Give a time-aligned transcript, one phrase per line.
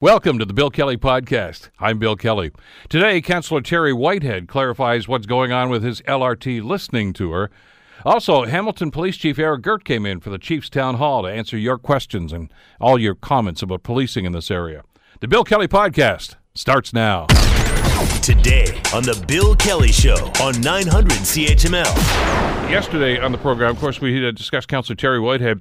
[0.00, 1.70] Welcome to the Bill Kelly Podcast.
[1.80, 2.52] I'm Bill Kelly.
[2.88, 7.50] Today, Councillor Terry Whitehead clarifies what's going on with his LRT listening tour.
[8.04, 11.58] Also, Hamilton Police Chief Eric Girt came in for the Chief's Town Hall to answer
[11.58, 12.48] your questions and
[12.80, 14.84] all your comments about policing in this area.
[15.18, 17.26] The Bill Kelly Podcast starts now.
[18.22, 22.70] Today on The Bill Kelly Show on 900 CHML.
[22.70, 25.60] Yesterday on the program, of course, we discussed Councillor Terry Whitehead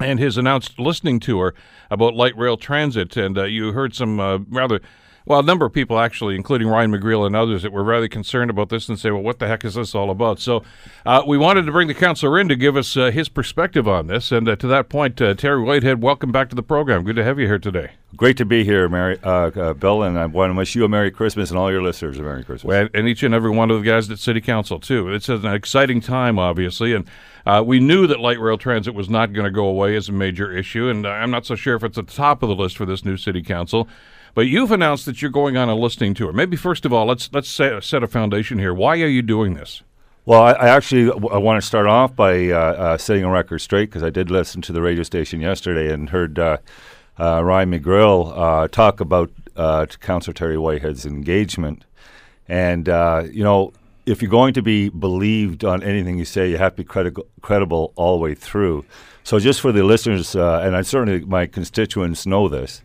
[0.00, 1.54] and his announced listening tour
[1.90, 3.16] about light rail transit.
[3.16, 4.80] And uh, you heard some uh, rather,
[5.28, 8.50] well, a number of people actually, including Ryan McGreal and others, that were rather concerned
[8.50, 10.40] about this and say, well, what the heck is this all about?
[10.40, 10.62] So
[11.04, 14.06] uh, we wanted to bring the councillor in to give us uh, his perspective on
[14.06, 14.32] this.
[14.32, 17.04] And uh, to that point, uh, Terry Whitehead, welcome back to the program.
[17.04, 17.90] Good to have you here today.
[18.16, 20.88] Great to be here, Mary, uh, uh, Bill, and I want to wish you a
[20.88, 22.64] Merry Christmas and all your listeners a Merry Christmas.
[22.64, 25.12] Well, and each and every one of the guys at City Council, too.
[25.12, 27.06] It's an exciting time, obviously, and
[27.44, 30.12] uh, we knew that light rail transit was not going to go away as a
[30.12, 32.78] major issue, and I'm not so sure if it's at the top of the list
[32.78, 33.86] for this new City Council.
[34.34, 36.32] But you've announced that you're going on a listening tour.
[36.32, 38.74] Maybe first of all, let's let's set, set a foundation here.
[38.74, 39.82] Why are you doing this?
[40.24, 43.60] Well, I, I actually I want to start off by uh, uh, setting a record
[43.60, 46.58] straight because I did listen to the radio station yesterday and heard uh,
[47.18, 51.84] uh, Ryan McGreal uh, talk about uh, Councillor Terry Whitehead's engagement.
[52.48, 53.72] And, uh, you know,
[54.06, 57.22] if you're going to be believed on anything you say, you have to be credi-
[57.42, 58.84] credible all the way through.
[59.24, 62.82] So, just for the listeners, uh, and I certainly my constituents know this,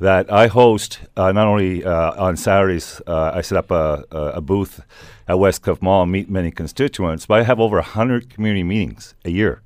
[0.00, 4.40] that I host uh, not only uh, on Saturdays, uh, I set up a, a,
[4.40, 4.80] booth
[5.28, 9.30] at Westcliffe Mall and meet many constituents, but I have over 100 community meetings a
[9.30, 9.62] year.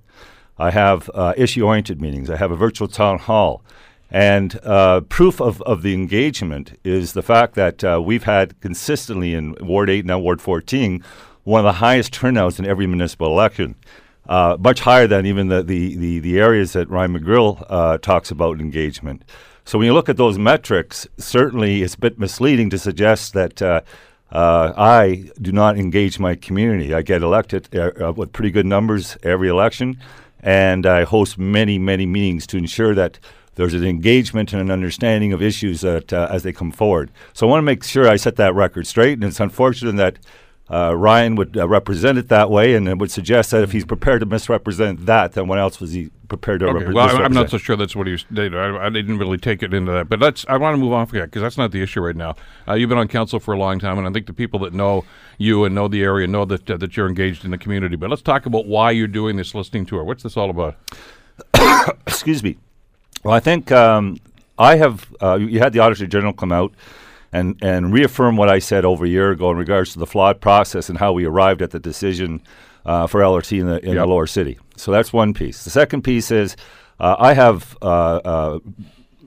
[0.59, 3.63] I have uh, issue oriented meetings, I have a virtual town hall.
[4.11, 9.35] And uh, proof of, of the engagement is the fact that uh, we've had consistently
[9.35, 11.05] in Ward 8, now Ward 14,
[11.45, 13.75] one of the highest turnouts in every municipal election.
[14.27, 19.25] Much higher than even the, the, the, the areas that Ryan McGreal talks about engagement.
[19.69, 23.61] So when you look at those metrics, certainly it's a bit misleading to suggest that
[23.61, 23.83] uh,
[24.33, 26.95] uh, I do not engage my community.
[26.95, 27.69] I get elected
[28.17, 29.99] with pretty good numbers every election,
[30.41, 33.19] and I host many, many meetings to ensure that
[33.57, 37.11] there's an engagement and an understanding of issues that uh, as they come forward.
[37.35, 40.19] So I want to make sure I set that record straight, and it's unfortunate that
[40.71, 43.87] uh, Ryan would uh, represent it that way, and it would suggest that if he's
[43.87, 47.23] prepared to misrepresent that, then what else was he prepared to okay, well?
[47.23, 48.55] I'm not so sure that's what he did.
[48.55, 50.45] I, I, didn't really take it into that, but let's.
[50.47, 52.37] I want to move on from that because that's not the issue right now.
[52.69, 54.75] Uh, you've been on council for a long time, and I think the people that
[54.75, 55.07] know
[55.39, 57.97] you and know the area know that uh, that you're engaged in the community.
[57.97, 60.05] But let's talk about why you're doing this listening tour.
[60.05, 60.77] What's this all about?
[62.07, 62.59] Excuse me.
[63.25, 64.19] Well, I think um,
[64.59, 65.07] I have.
[65.23, 66.75] Uh, you had the Auditor General come out
[67.33, 70.41] and and reaffirm what I said over a year ago in regards to the flawed
[70.41, 72.43] process and how we arrived at the decision
[72.87, 74.03] uh, for LRT in the in Yep.
[74.05, 74.59] the lower city.
[74.77, 75.65] So that's one piece.
[75.65, 76.57] The second piece is
[77.01, 77.87] uh, I have uh,
[78.25, 78.59] uh,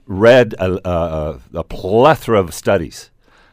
[0.08, 3.10] read a, a, a plethora of studies.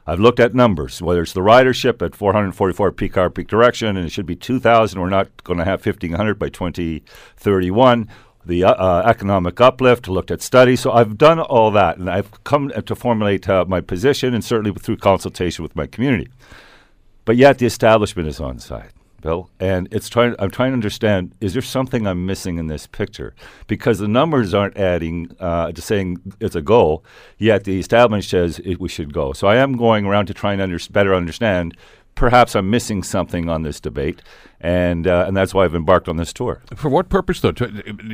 [0.06, 4.06] I've looked at numbers, whether it's the ridership at 444 peak hour peak direction, and
[4.06, 4.98] it should be 2,000.
[4.98, 8.08] We're not going to have 1,500 by 2031
[8.48, 10.80] the uh, uh, economic uplift, looked at studies.
[10.80, 14.72] So I've done all that, and I've come to formulate uh, my position, and certainly
[14.72, 16.28] through consultation with my community.
[17.24, 20.34] But yet, the establishment is on side, Bill, and it's trying.
[20.38, 23.34] I'm trying to understand: is there something I'm missing in this picture?
[23.66, 27.04] Because the numbers aren't adding uh, to saying it's a goal,
[27.36, 29.34] yet the establishment says it, we should go.
[29.34, 31.76] So I am going around to try and under- better understand.
[32.18, 34.22] Perhaps I'm missing something on this debate,
[34.60, 36.60] and uh, and that's why I've embarked on this tour.
[36.74, 37.52] For what purpose, though?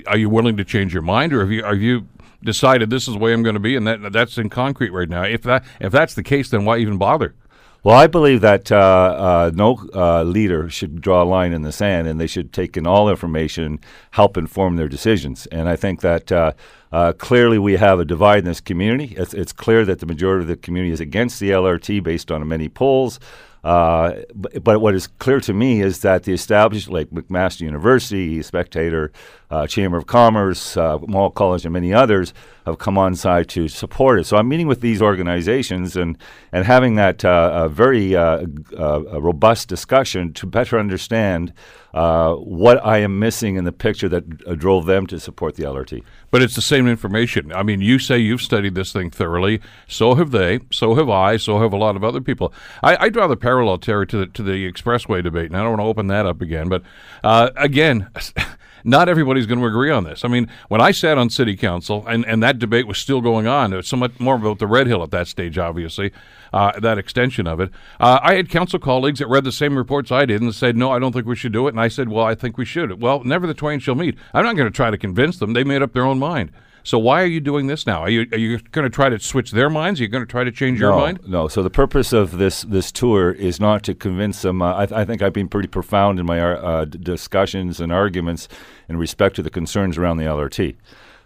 [0.06, 2.06] Are you willing to change your mind, or have you have you
[2.42, 5.08] decided this is the way I'm going to be, and that that's in concrete right
[5.08, 5.22] now?
[5.22, 7.34] If that if that's the case, then why even bother?
[7.82, 11.72] Well, I believe that uh, uh, no uh, leader should draw a line in the
[11.72, 13.78] sand, and they should take in all information,
[14.10, 15.46] help inform their decisions.
[15.46, 16.52] And I think that uh,
[16.92, 19.14] uh, clearly we have a divide in this community.
[19.18, 22.46] It's, it's clear that the majority of the community is against the LRT based on
[22.48, 23.20] many polls.
[23.64, 28.42] Uh, but, but what is clear to me is that the established, like McMaster University,
[28.42, 29.10] Spectator,
[29.54, 32.34] uh, Chamber of Commerce, uh, Mall College, and many others,
[32.66, 34.24] have come on side to support it.
[34.24, 36.16] So I'm meeting with these organizations and
[36.50, 38.46] and having that uh, very uh,
[38.76, 41.52] uh, robust discussion to better understand
[41.92, 46.02] uh, what I am missing in the picture that drove them to support the LRT.
[46.30, 47.52] But it's the same information.
[47.52, 49.60] I mean, you say you've studied this thing thoroughly.
[49.86, 50.60] So have they.
[50.72, 51.36] So have I.
[51.36, 52.52] So have a lot of other people.
[52.82, 55.70] I, I draw the parallel, Terry, to the, to the expressway debate, and I don't
[55.70, 56.68] want to open that up again.
[56.68, 56.82] But
[57.22, 58.08] again,
[58.84, 60.24] not everybody's going to agree on this.
[60.24, 63.46] I mean, when I sat on city council and, and that debate was still going
[63.46, 66.12] on, it was so much more about the Red Hill at that stage, obviously,
[66.52, 67.70] uh, that extension of it.
[67.98, 70.92] Uh, I had council colleagues that read the same reports I did and said, no,
[70.92, 71.70] I don't think we should do it.
[71.70, 73.00] And I said, well, I think we should.
[73.00, 74.16] Well, never the twain shall meet.
[74.34, 75.54] I'm not going to try to convince them.
[75.54, 76.52] They made up their own mind.
[76.84, 78.00] So why are you doing this now?
[78.00, 79.98] Are you are you going to try to switch their minds?
[79.98, 81.20] Are you going to try to change your mind?
[81.26, 81.48] No.
[81.48, 84.60] So the purpose of this this tour is not to convince them.
[84.60, 88.48] Uh, I, th- I, think I've been pretty profound in my uh, discussions and arguments
[88.88, 90.76] in respect to the concerns around the LRT.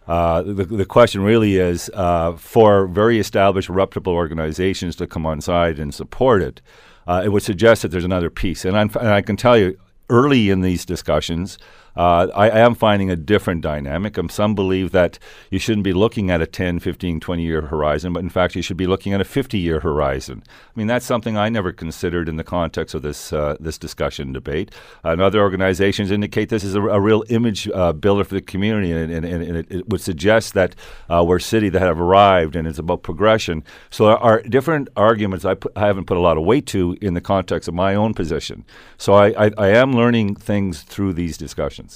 [0.06, 5.40] Uh, the, the question really is uh, for very established, reputable organizations to come on
[5.40, 6.62] side and support it.
[7.06, 9.78] Uh, it would suggest that there's another piece, and, and I can tell you,
[10.10, 11.58] early in these discussions,
[11.98, 14.16] uh, I, I, am finding a different dynamic.
[14.16, 15.18] Um, some believe that
[15.50, 18.62] you shouldn't be looking at a 10, 15, 20 year horizon, but in fact, you
[18.62, 20.44] should be looking at a 50 year horizon.
[20.46, 24.32] I mean, that's something I never considered in the context of this, uh, this discussion
[24.32, 24.70] debate.
[25.02, 28.92] And other organizations indicate this is a, a real image uh, builder for the community,
[28.92, 30.76] and, and, and it, it, would suggest that
[31.10, 33.64] uh, we're a city that have arrived and it's about progression.
[33.90, 36.96] So there are different arguments I, put, I haven't put a lot of weight to
[37.00, 38.64] in the context of my own position.
[38.98, 41.87] So I, I, I am learning things through these discussions.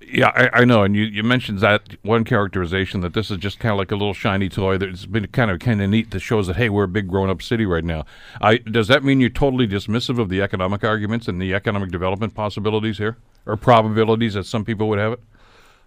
[0.00, 3.58] Yeah, I, I, know, and you, you mentioned that one characterization that this is just
[3.58, 6.20] kind of like a little shiny toy that's been kind of kind of neat that
[6.20, 8.04] shows that hey, we're a big grown up city right now.
[8.40, 12.34] I does that mean you're totally dismissive of the economic arguments and the economic development
[12.34, 15.20] possibilities here or probabilities as some people would have it?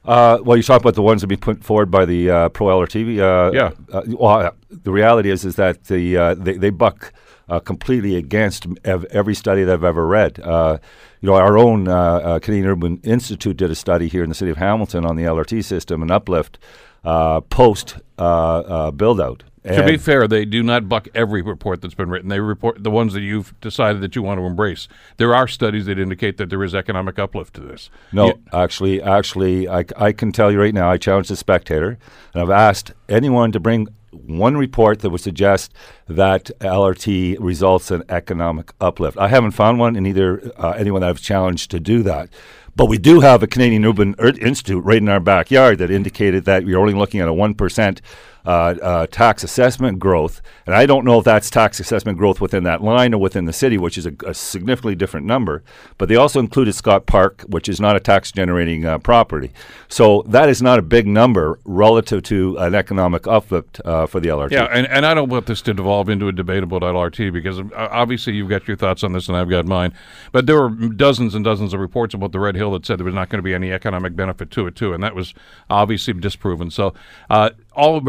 [0.06, 2.68] Uh, well, you talk about the ones that be put forward by the uh, pro
[2.68, 3.20] LRT.
[3.20, 3.72] Uh, yeah.
[3.92, 7.14] Uh, well, the reality is is that the uh, they, they buck
[7.50, 10.40] uh, completely against ev- every study that I've ever read.
[10.40, 10.78] Uh,
[11.22, 14.36] you know, our own uh, uh, Canadian Urban Institute did a study here in the
[14.36, 16.60] city of Hamilton on the LRT system and uplift
[17.04, 19.44] uh, post build out.
[19.64, 22.30] To be fair, they do not buck every report that's been written.
[22.30, 24.88] They report the ones that you've decided that you want to embrace.
[25.18, 27.90] There are studies that indicate that there is economic uplift to this.
[28.12, 28.34] No, yeah.
[28.54, 30.90] actually, actually, I, I can tell you right now.
[30.90, 31.98] I challenged the Spectator,
[32.34, 35.74] and I've asked anyone to bring one report that would suggest
[36.08, 39.18] that LRT results in economic uplift.
[39.18, 42.30] I haven't found one in either uh, anyone that I've challenged to do that.
[42.76, 46.64] But we do have a Canadian Urban Institute right in our backyard that indicated that
[46.64, 48.00] we're only looking at a 1%
[48.46, 50.42] uh, uh, tax assessment growth.
[50.66, 53.54] And I don't know if that's tax assessment growth within that line or within the
[53.54, 55.64] city, which is a, a significantly different number.
[55.98, 59.52] But they also included Scott Park, which is not a tax generating uh, property.
[59.88, 64.30] So that is not a big number relative to an economic uplift uh, for the
[64.30, 64.52] LRT.
[64.52, 67.60] Yeah, and, and I don't want this to devolve into a debate about LRT because
[67.60, 69.94] uh, obviously you've got your thoughts on this and I've got mine.
[70.32, 73.06] But there were dozens and dozens of reports about the Red Hill that said there
[73.06, 74.94] was not going to be any economic benefit to it, too.
[74.94, 75.34] And that was
[75.70, 76.72] obviously disproven.
[76.72, 76.94] So
[77.30, 78.02] uh, all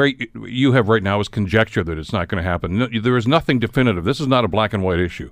[0.47, 2.79] you have right now is conjecture that it's not going to happen.
[2.79, 4.05] No, there is nothing definitive.
[4.05, 5.31] This is not a black and white issue.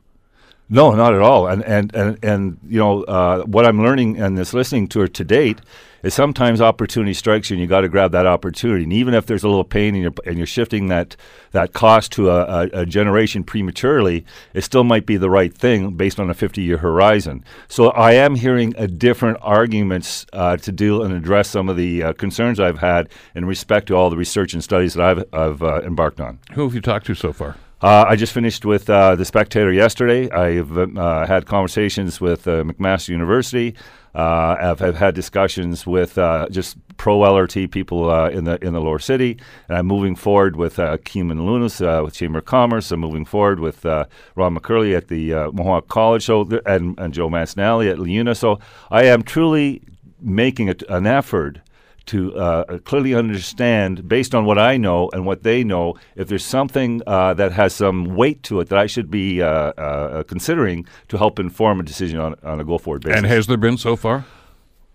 [0.68, 1.46] No, not at all.
[1.46, 5.08] And and and, and you know uh, what I'm learning and this listening to her
[5.08, 5.60] to date
[6.02, 8.84] is sometimes opportunity strikes you and you got to grab that opportunity.
[8.84, 11.16] And even if there's a little pain and you're, and you're shifting that,
[11.52, 14.24] that cost to a, a, a generation prematurely,
[14.54, 17.44] it still might be the right thing based on a 50 year horizon.
[17.68, 22.02] So I am hearing a different arguments uh, to deal and address some of the
[22.02, 25.62] uh, concerns I've had in respect to all the research and studies that I've, I've
[25.62, 26.38] uh, embarked on.
[26.52, 27.56] Who have you talked to so far?
[27.80, 30.28] Uh, I just finished with uh, the Spectator yesterday.
[30.30, 33.76] I've uh, had conversations with uh, McMaster University.
[34.18, 38.80] Uh, I've, I've, had discussions with uh, just pro LRT people in the in the
[38.80, 39.38] lower city,
[39.68, 42.90] and I'm moving forward with uh, Keanin Loomis with Chamber of Commerce.
[42.90, 47.28] I'm moving forward with Ron McKerlie at the Mohawk College, so th- and, and Joe
[47.28, 48.36] Mancinelli at LIUNA.
[48.36, 48.58] So
[48.90, 49.82] I am truly
[50.20, 51.60] making a, an effort
[52.08, 56.44] to uh, clearly understand, based on what I know and what they know, if there's
[56.44, 60.86] something uh, that has some weight to it that I should be uh, uh considering
[61.08, 63.18] to help inform a decision on, on a go forward basis.
[63.18, 64.24] And has there been so far?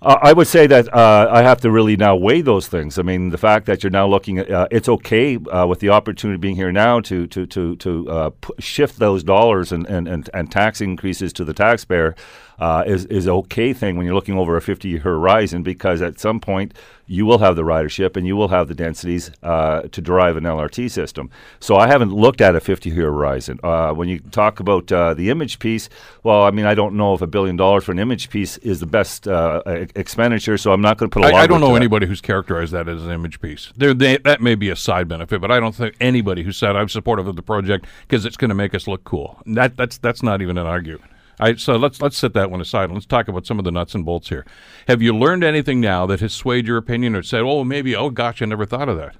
[0.03, 3.00] Uh, I would say that uh, I have to really now weigh those things.
[3.00, 5.89] I mean, the fact that you're now looking at uh, it's okay uh, with the
[5.89, 10.10] opportunity being here now to to to to uh, p- shift those dollars and, and,
[10.10, 12.15] and, and tax increases to the taxpayer
[12.63, 16.17] uh, is is okay thing when you're looking over a 50 year horizon because at
[16.17, 16.74] some point
[17.05, 20.46] you will have the ridership and you will have the densities uh, to drive an
[20.46, 21.29] LRT system.
[21.60, 23.60] So I haven't looked at a 50 year horizon.
[23.62, 25.89] Uh, when you talk about uh, the image piece,
[26.24, 28.79] well, I mean, I don't know if a billion dollars for an image piece is
[28.79, 29.62] the best uh,
[29.96, 32.22] expenditure, so I'm not going to put a lot I, I don't know anybody who's
[32.22, 33.74] characterized that as an image piece.
[33.75, 36.88] They, that may be a side benefit, but I don't think anybody who said I'm
[36.88, 39.41] supportive of the project because it's going to make us look cool.
[39.48, 41.12] That, that's, that's not even an argument.
[41.40, 42.92] I, so let's let's set that one aside.
[42.92, 44.46] Let's talk about some of the nuts and bolts here.
[44.88, 48.10] Have you learned anything now that has swayed your opinion, or said, "Oh, maybe, oh
[48.10, 49.16] gosh, I never thought of that"?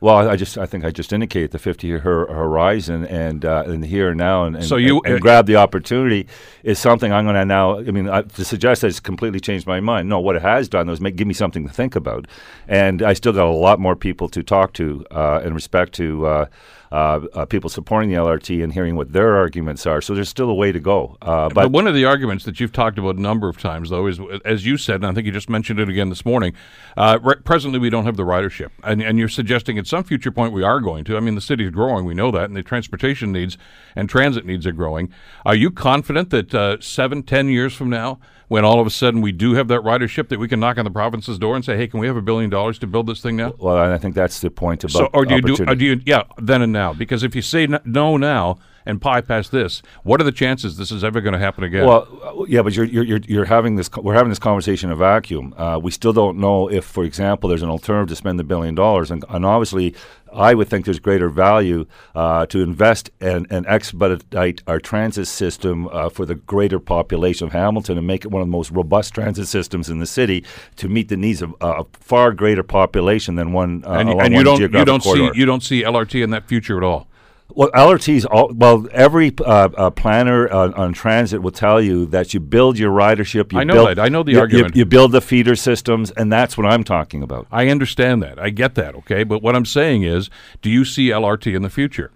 [0.00, 3.44] Well, I- I just I think I just indicated the 50 year hor- horizon and
[3.44, 6.26] uh, and here and now and, and, So you- and, and grab the opportunity
[6.62, 7.78] is something I'm going to now.
[7.78, 10.08] I mean, I, to suggest that it's completely changed my mind.
[10.08, 12.26] No, what it has done is make give me something to think about,
[12.68, 16.26] and I still got a lot more people to talk to uh, in respect to.
[16.26, 16.46] Uh,
[16.94, 20.00] uh, uh, people supporting the LRT and hearing what their arguments are.
[20.00, 21.16] So there's still a way to go.
[21.20, 23.90] Uh, But, but one of the arguments that you've talked about a number of times,
[23.90, 26.52] though, is as you said, and I think you just mentioned it again this morning.
[26.96, 30.30] Uh, re- presently, we don't have the ridership, and, and you're suggesting at some future
[30.30, 31.16] point we are going to.
[31.16, 33.58] I mean, the city is growing, we know that, and the transportation needs
[33.96, 35.12] and transit needs are growing.
[35.44, 38.20] Are you confident that seven, ten years from now,
[38.54, 40.84] when all of a sudden we do have that ridership, that we can knock on
[40.84, 43.20] the province's door and say, "Hey, can we have a billion dollars to build this
[43.20, 45.56] thing now?" well, I think that's the point about So, or do you do?
[45.66, 46.00] Or do you?
[46.06, 46.92] Yeah, then and now.
[46.94, 51.02] Because if you say no now and bypass this, what are the chances this is
[51.02, 51.84] ever going to happen again?
[51.84, 53.90] Well, uh, yeah, but you're, you're, you're, you're having this.
[53.90, 55.52] We're having this conversation in a vacuum.
[55.58, 58.76] Uh, we still don't know if, for example, there's an alternative to spend the billion
[58.76, 59.96] dollars, and, and obviously,
[60.34, 65.88] I would think there's greater value uh, to invest and, and expedite our transit system
[65.88, 69.14] uh, for the greater population of Hamilton and make it one of the most robust
[69.14, 70.44] transit systems in the city
[70.76, 73.84] to meet the needs of uh, a far greater population than one.
[73.86, 75.32] Uh, and, along and you one don't you don't corridor.
[75.32, 77.06] see you don't see LRT in that future at all.
[77.50, 82.34] Well, LRTs, all, well, every uh, uh, planner on, on transit will tell you that
[82.34, 83.52] you build your ridership.
[83.52, 83.98] You I know build, that.
[84.00, 84.76] I know the you- you- argument.
[84.76, 87.46] You, build the feeder systems, and that's what I'm talking about.
[87.52, 88.38] I understand that.
[88.38, 88.94] I get that.
[88.96, 90.30] Okay, but what I'm saying is,
[90.62, 92.10] do you see LRT in the future,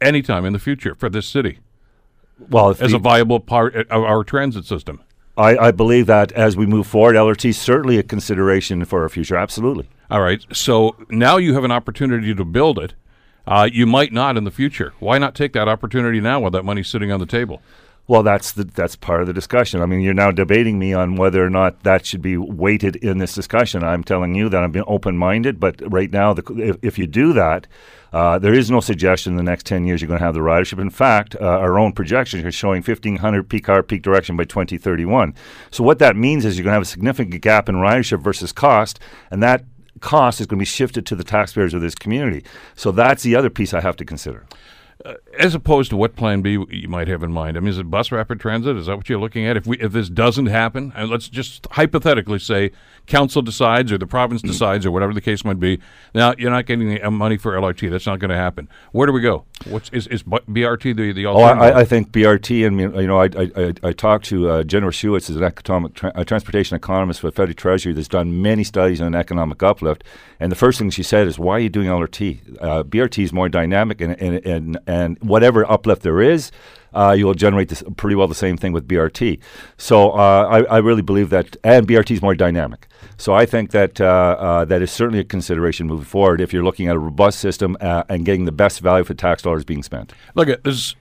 [0.00, 1.60] anytime in the future for this city
[2.50, 5.00] Well, as the- a viable part of our transit system?
[5.36, 9.08] I, I believe that as we move forward, LRT is certainly a consideration for our
[9.08, 9.36] future.
[9.36, 9.88] Absolutely.
[10.10, 10.44] All right.
[10.52, 12.94] So now you have an opportunity to build it.
[13.46, 14.94] Uh, you might not in the future.
[15.00, 17.60] Why not take that opportunity now while that money's sitting on the table?
[18.06, 19.80] Well, that's the that's part of the discussion.
[19.80, 23.16] I mean, you're now debating me on whether or not that should be weighted in
[23.16, 23.82] this discussion.
[23.82, 27.32] I'm telling you that I'm being open-minded, but right now, the, if, if you do
[27.32, 27.66] that,
[28.12, 30.40] uh, there is no suggestion in the next 10 years you're going to have the
[30.40, 30.78] ridership.
[30.78, 35.34] In fact, uh, our own projections are showing 1,500 peak hour peak direction by 2031.
[35.70, 38.52] So what that means is you're going to have a significant gap in ridership versus
[38.52, 39.64] cost, and that
[40.00, 42.44] cost is going to be shifted to the taxpayers of this community.
[42.76, 44.46] So that's the other piece I have to consider.
[45.04, 47.56] Uh, As opposed to what Plan B you might have in mind.
[47.56, 48.76] I mean, is it bus rapid transit?
[48.76, 49.56] Is that what you're looking at?
[49.56, 52.70] If we if this doesn't happen, and let's just hypothetically say
[53.06, 55.78] council decides or the province decides or whatever the case might be,
[56.14, 57.90] now you're not getting the uh, money for LRT.
[57.90, 58.68] That's not going to happen.
[58.92, 59.44] Where do we go?
[59.68, 61.40] What's is, is BRT the the Oh.
[61.40, 64.82] I, I think BRT, and you know, I I, I, I talked to uh, Jen
[64.82, 68.64] Rashewitz, is an economic tra- a transportation economist for the Federal Treasury that's done many
[68.64, 70.04] studies on economic uplift.
[70.40, 72.58] And the first thing she said is, "Why are you doing LRT?
[72.60, 76.50] Uh, BRT is more dynamic, and and and, and whatever uplift there is."
[76.94, 79.40] Uh, you will generate this pretty well the same thing with BRT.
[79.76, 82.86] So uh, I, I really believe that, and BRT is more dynamic.
[83.16, 84.04] So I think that uh,
[84.38, 87.76] uh, that is certainly a consideration moving forward if you're looking at a robust system
[87.80, 90.12] uh, and getting the best value for tax dollars being spent.
[90.34, 90.94] Look at this.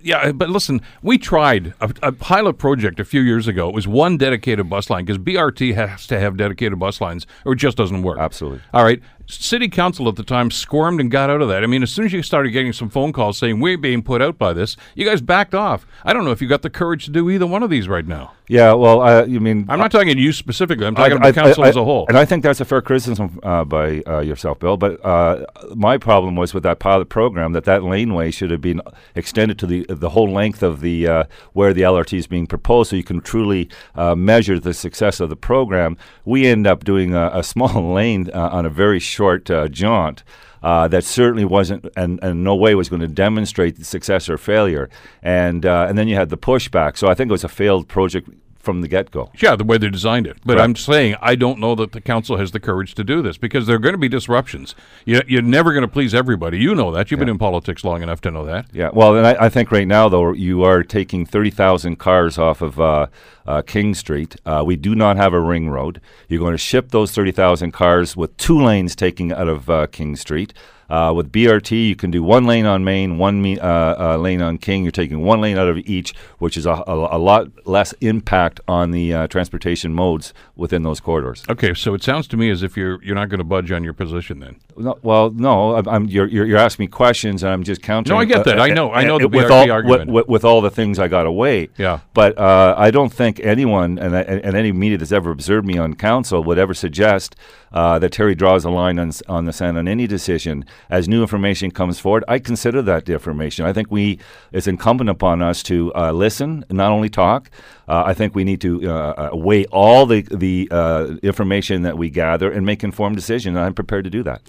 [0.00, 3.68] Yeah, but listen, we tried a, a pilot project a few years ago.
[3.68, 7.52] It was one dedicated bus line because BRT has to have dedicated bus lines, or
[7.52, 8.18] it just doesn't work.
[8.18, 8.60] Absolutely.
[8.74, 9.00] All right.
[9.32, 11.62] City council at the time squirmed and got out of that.
[11.62, 14.20] I mean, as soon as you started getting some phone calls saying we're being put
[14.20, 15.86] out by this, you guys backed off.
[16.04, 18.06] I don't know if you got the courage to do either one of these right
[18.06, 18.32] now.
[18.48, 20.86] Yeah, well, uh, you mean I'm not talking you specifically.
[20.86, 22.04] I'm talking I- about I- council I- as a whole.
[22.08, 24.76] And I think that's a fair criticism uh, by uh, yourself, Bill.
[24.76, 28.82] But uh, my problem was with that pilot program that that laneway should have been
[29.14, 31.24] extended to the the whole length of the uh,
[31.54, 35.30] where the LRT is being proposed, so you can truly uh, measure the success of
[35.30, 35.96] the program.
[36.26, 40.22] We end up doing a, a small lane uh, on a very short uh, jaunt.
[40.62, 44.88] Uh, that certainly wasn't, and, and no way was going to demonstrate success or failure.
[45.20, 46.96] And uh, and then you had the pushback.
[46.96, 48.28] So I think it was a failed project
[48.62, 49.30] from the get go.
[49.40, 50.38] Yeah, the way they designed it.
[50.44, 50.64] But Correct.
[50.64, 53.66] I'm saying I don't know that the council has the courage to do this because
[53.66, 54.74] there are going to be disruptions.
[55.04, 56.58] You, you're never going to please everybody.
[56.58, 57.10] You know that.
[57.10, 58.66] You've been in politics long enough to know that.
[58.72, 62.38] Yeah, well, and I, I think right now though you are taking thirty thousand cars
[62.38, 63.08] off of uh,
[63.46, 64.36] uh, King Street.
[64.46, 66.00] Uh, we do not have a ring road.
[66.28, 69.86] You're going to ship those thirty thousand cars with two lanes taking out of uh,
[69.88, 70.54] King Street.
[70.92, 74.42] Uh, with BRT, you can do one lane on Main, one me, uh, uh, lane
[74.42, 74.82] on King.
[74.82, 78.60] You're taking one lane out of each, which is a, a, a lot less impact
[78.68, 81.44] on the uh, transportation modes within those corridors.
[81.48, 83.82] Okay, so it sounds to me as if you're you're not going to budge on
[83.82, 84.56] your position then.
[84.76, 88.16] No, well, no, I'm, I'm you're, you're you're asking me questions, and I'm just countering.
[88.16, 88.60] No, I get that.
[88.60, 90.10] I know- I know the with all, argument.
[90.10, 91.68] With, with all the things I got away.
[91.76, 92.00] Yeah.
[92.14, 95.94] But uh, I don't think anyone, and, and, any media that's ever observed me on
[95.94, 97.36] council, would ever suggest
[97.72, 101.22] uh, that Terry draws a line on, on the sand on any decision as new
[101.22, 102.24] information comes forward.
[102.28, 103.64] I consider that information.
[103.64, 104.18] I think we
[104.52, 107.50] it's incumbent upon us to uh, listen, not only talk.
[107.92, 111.96] Uh, I think we need to uh, uh, weigh all the the uh, information that
[111.98, 113.58] we gather and make informed decisions.
[113.58, 114.40] I'm prepared to do that.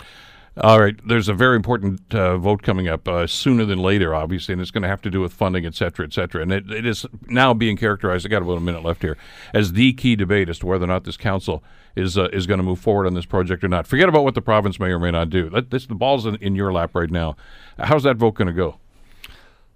[0.55, 4.53] All right, there's a very important uh, vote coming up uh, sooner than later, obviously,
[4.53, 6.43] and it's going to have to do with funding, et cetera, et cetera.
[6.43, 8.25] And it, it is now being characterized.
[8.25, 9.17] I got about a minute left here
[9.53, 11.63] as the key debate as to whether or not this council
[11.95, 13.88] is uh, is going to move forward on this project or not.
[13.88, 15.50] Forget about what the province may or may not do.
[15.50, 17.35] That, this, the ball's in, in your lap right now.
[17.77, 18.77] How's that vote going to go?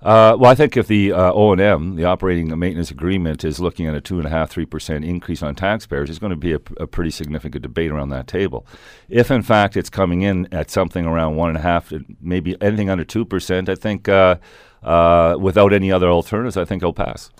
[0.01, 3.43] Uh, well, I think if the uh, O and M, the operating and maintenance agreement,
[3.43, 6.29] is looking at a two and a half, three percent increase on taxpayers, it's going
[6.29, 8.65] to be a, a, pretty significant debate around that table.
[9.09, 12.91] If in fact it's coming in at something around one and a half, maybe anything
[12.91, 14.37] under two percent, I think uh,
[14.83, 17.31] uh, without any other alternatives, I think it'll pass.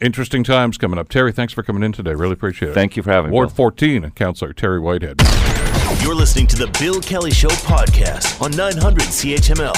[0.00, 1.08] Interesting times coming up.
[1.08, 2.14] Terry, thanks for coming in today.
[2.14, 2.74] Really appreciate it.
[2.74, 3.34] Thank you for having me.
[3.34, 3.54] Ward Bill.
[3.54, 5.20] 14, Councillor Terry Whitehead.
[6.04, 9.72] You're listening to the Bill Kelly Show podcast on 900 CHML.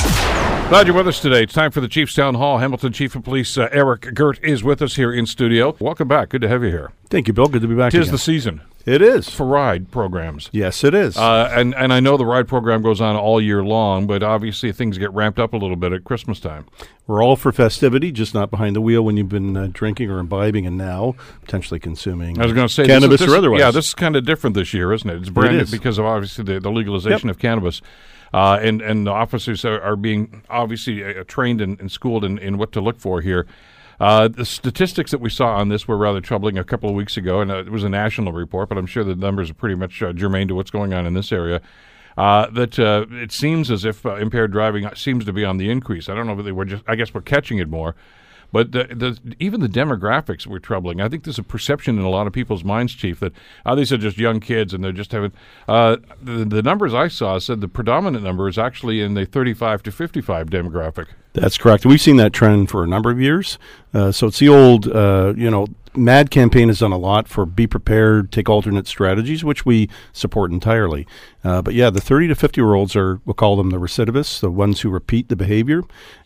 [0.69, 1.45] Glad you're with us today.
[1.45, 2.59] It's time for the Chiefs Town Hall.
[2.59, 5.77] Hamilton Chief of Police uh, Eric Girt is with us here in studio.
[5.79, 6.31] Welcome back.
[6.31, 6.91] Good to have you here.
[7.09, 7.47] Thank you, Bill.
[7.47, 7.93] Good to be back.
[7.93, 8.13] Tis again.
[8.13, 8.61] the season.
[8.85, 10.49] It is for ride programs.
[10.53, 11.17] Yes, it is.
[11.17, 14.71] Uh, and and I know the ride program goes on all year long, but obviously
[14.71, 16.67] things get ramped up a little bit at Christmas time.
[17.09, 20.21] We're all for festivity, just not behind the wheel when you've been uh, drinking or
[20.21, 22.41] imbibing, and now potentially consuming.
[22.41, 23.59] I was going to say cannabis this, this, or otherwise.
[23.61, 25.17] Yeah, this is kind of different this year, isn't it?
[25.17, 27.37] It's brand It new because of obviously the, the legalization Yep.
[27.37, 27.83] of cannabis.
[28.33, 32.39] Uh, and and the officers are, are being obviously uh, trained and, and schooled in,
[32.39, 33.47] in what to look for here.
[33.99, 37.17] Uh, the statistics that we saw on this were rather troubling a couple of weeks
[37.17, 39.75] ago, and uh, it was a national report, but I'm sure the numbers are pretty
[39.75, 41.63] much uh, germane to what's going on in this area.
[42.17, 45.71] Uh, that uh, it seems as if uh, impaired driving seems to be on the
[45.71, 46.09] increase.
[46.09, 47.95] I don't know if they were just, I guess we're catching it more.
[48.53, 51.01] But the, the, even the demographics were troubling.
[51.01, 53.33] I think there's a perception in a lot of people's minds, Chief, that
[53.65, 55.33] oh, these are just young kids and they're just having.
[55.69, 59.83] Uh, the, the numbers I saw said the predominant number is actually in the 35
[59.85, 61.07] to 55 demographic.
[61.33, 61.85] That's correct.
[61.85, 63.59] We've seen that trend for a number of years.
[63.93, 67.47] Uh, so it's the old, uh, you know, MAD campaign has done a lot for
[67.47, 71.07] be prepared, take alternate strategies, which we support entirely.
[71.43, 74.41] Uh, but yeah, the 30 to 50 year olds are, we'll call them the recidivists,
[74.41, 75.83] the ones who repeat the behavior.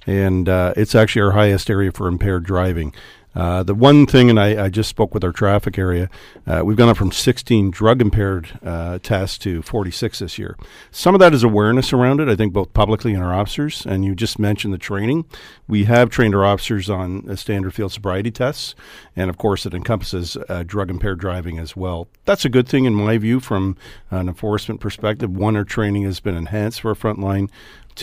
[0.07, 2.95] And uh, it's actually our highest area for impaired driving.
[3.35, 6.11] Uh, the one thing, and I, I just spoke with our traffic area,
[6.47, 10.57] uh, we've gone up from 16 drug impaired uh, tests to 46 this year.
[10.91, 13.87] Some of that is awareness around it, I think, both publicly and our officers.
[13.87, 15.27] And you just mentioned the training.
[15.69, 18.75] We have trained our officers on uh, standard field sobriety tests,
[19.15, 22.09] and of course, it encompasses uh, drug impaired driving as well.
[22.25, 23.77] That's a good thing, in my view, from
[24.11, 25.31] an enforcement perspective.
[25.31, 27.49] One, our training has been enhanced for our frontline.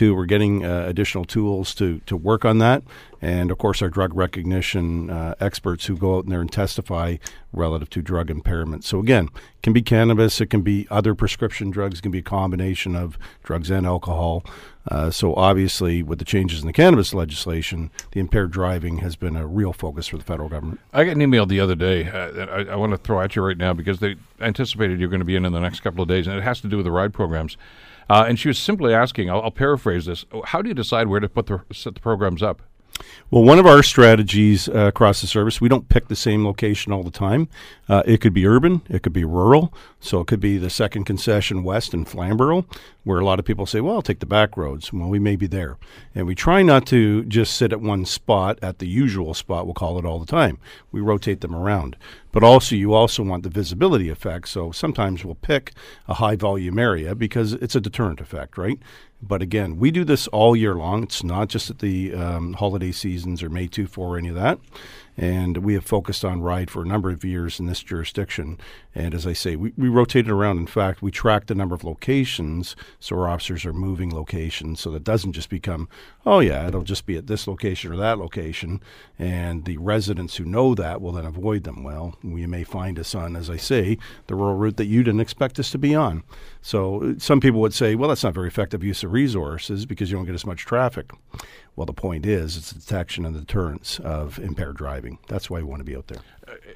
[0.02, 2.84] We're getting uh, additional tools to, to work on that.
[3.22, 7.18] And of course, our drug recognition uh, experts who go out in there and testify
[7.52, 8.84] relative to drug impairment.
[8.84, 12.20] So, again, it can be cannabis, it can be other prescription drugs, it can be
[12.20, 14.44] a combination of drugs and alcohol.
[14.90, 19.36] Uh, so, obviously, with the changes in the cannabis legislation, the impaired driving has been
[19.36, 20.80] a real focus for the federal government.
[20.94, 22.08] I got an email the other day.
[22.08, 25.10] Uh, that I, I want to throw at you right now because they anticipated you're
[25.10, 26.78] going to be in in the next couple of days, and it has to do
[26.78, 27.58] with the ride programs.
[28.10, 31.20] Uh, and she was simply asking, I'll, I'll paraphrase this: How do you decide where
[31.20, 32.62] to put the set the programs up?
[33.30, 36.94] Well, one of our strategies uh, across the service, we don't pick the same location
[36.94, 37.50] all the time.
[37.90, 39.74] Uh, it could be urban, it could be rural.
[40.00, 42.66] So it could be the second concession west in Flamborough,
[43.04, 44.94] where a lot of people say, well, I'll take the back roads.
[44.94, 45.78] Well, we may be there.
[46.16, 49.74] And we try not to just sit at one spot, at the usual spot, we'll
[49.74, 50.58] call it all the time.
[50.92, 51.98] We rotate them around.
[52.32, 54.50] But also, you also want the visibility effect.
[54.50, 55.74] So sometimes we'll pick
[56.08, 58.80] a high volume area because it's a deterrent effect, right?
[59.22, 61.04] But again, we do this all year long.
[61.04, 64.36] It's not just at the um, holiday seasons or May 2 4 or any of
[64.36, 64.60] that.
[65.18, 68.60] And we have focused on ride for a number of years in this jurisdiction.
[68.94, 70.60] And as I say, we, we rotate it around.
[70.60, 74.92] In fact, we track the number of locations so our officers are moving locations so
[74.92, 75.90] that doesn't just become,
[76.26, 78.80] oh, yeah, it'll just be at this location or that location.
[79.18, 81.84] And the residents who know that will then avoid them.
[81.84, 85.22] Well, we may find us on, as I say, the rural route that you didn't
[85.22, 86.24] expect us to be on.
[86.62, 90.12] So uh, some people would say, well, that's not very effective use of resources because
[90.12, 91.12] you don't get as much traffic.
[91.78, 95.20] Well, the point is, it's the detection and deterrence of impaired driving.
[95.28, 96.22] That's why we want to be out there.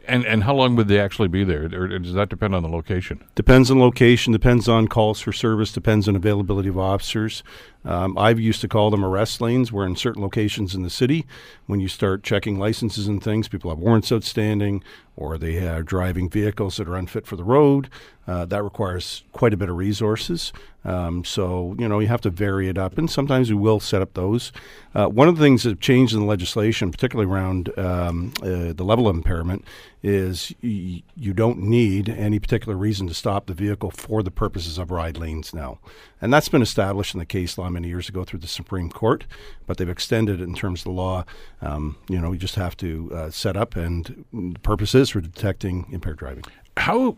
[0.07, 1.65] And and how long would they actually be there?
[1.65, 3.23] Or does that depend on the location?
[3.36, 7.43] Depends on location, depends on calls for service, depends on availability of officers.
[7.84, 11.25] Um, I've used to call them arrest lanes, where in certain locations in the city,
[11.65, 14.84] when you start checking licenses and things, people have warrants outstanding
[15.15, 17.89] or they are driving vehicles that are unfit for the road.
[18.27, 20.53] Uh, that requires quite a bit of resources.
[20.86, 24.01] Um, so, you know, you have to vary it up, and sometimes we will set
[24.01, 24.51] up those.
[24.95, 28.73] Uh, one of the things that have changed in the legislation, particularly around um, uh,
[28.73, 29.61] the level of impairment,
[30.04, 34.78] is y- you don't need any particular reason to stop the vehicle for the purposes
[34.78, 35.80] of ride lanes now.
[36.21, 39.26] And that's been established in the case law many years ago through the Supreme Court,
[39.65, 41.26] but they've extended it in terms of the law.
[41.62, 45.21] Um, you know, you just have to uh, set up, and the purpose is for
[45.21, 46.43] detecting impaired driving.
[46.78, 47.17] How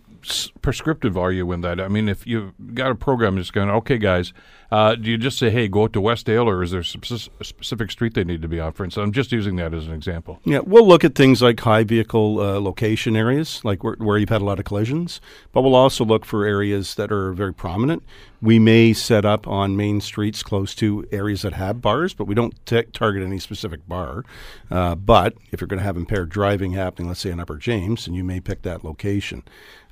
[0.62, 1.80] prescriptive are you in that?
[1.80, 4.34] I mean, if you've got a program that's going, okay, guys,
[4.74, 8.16] uh, do you just say, hey, go to Westdale, or is there a specific street
[8.16, 8.74] they need to be on?
[8.74, 10.40] For instance, I'm just using that as an example.
[10.46, 14.30] Yeah, we'll look at things like high vehicle uh, location areas, like where, where you've
[14.30, 18.02] had a lot of collisions, but we'll also look for areas that are very prominent.
[18.42, 22.34] We may set up on main streets close to areas that have bars, but we
[22.34, 24.26] don't ta target any specific bar.
[24.72, 28.08] Uh, but if you're going to have impaired driving happening, let's say in Upper James,
[28.08, 29.44] and you may pick that location.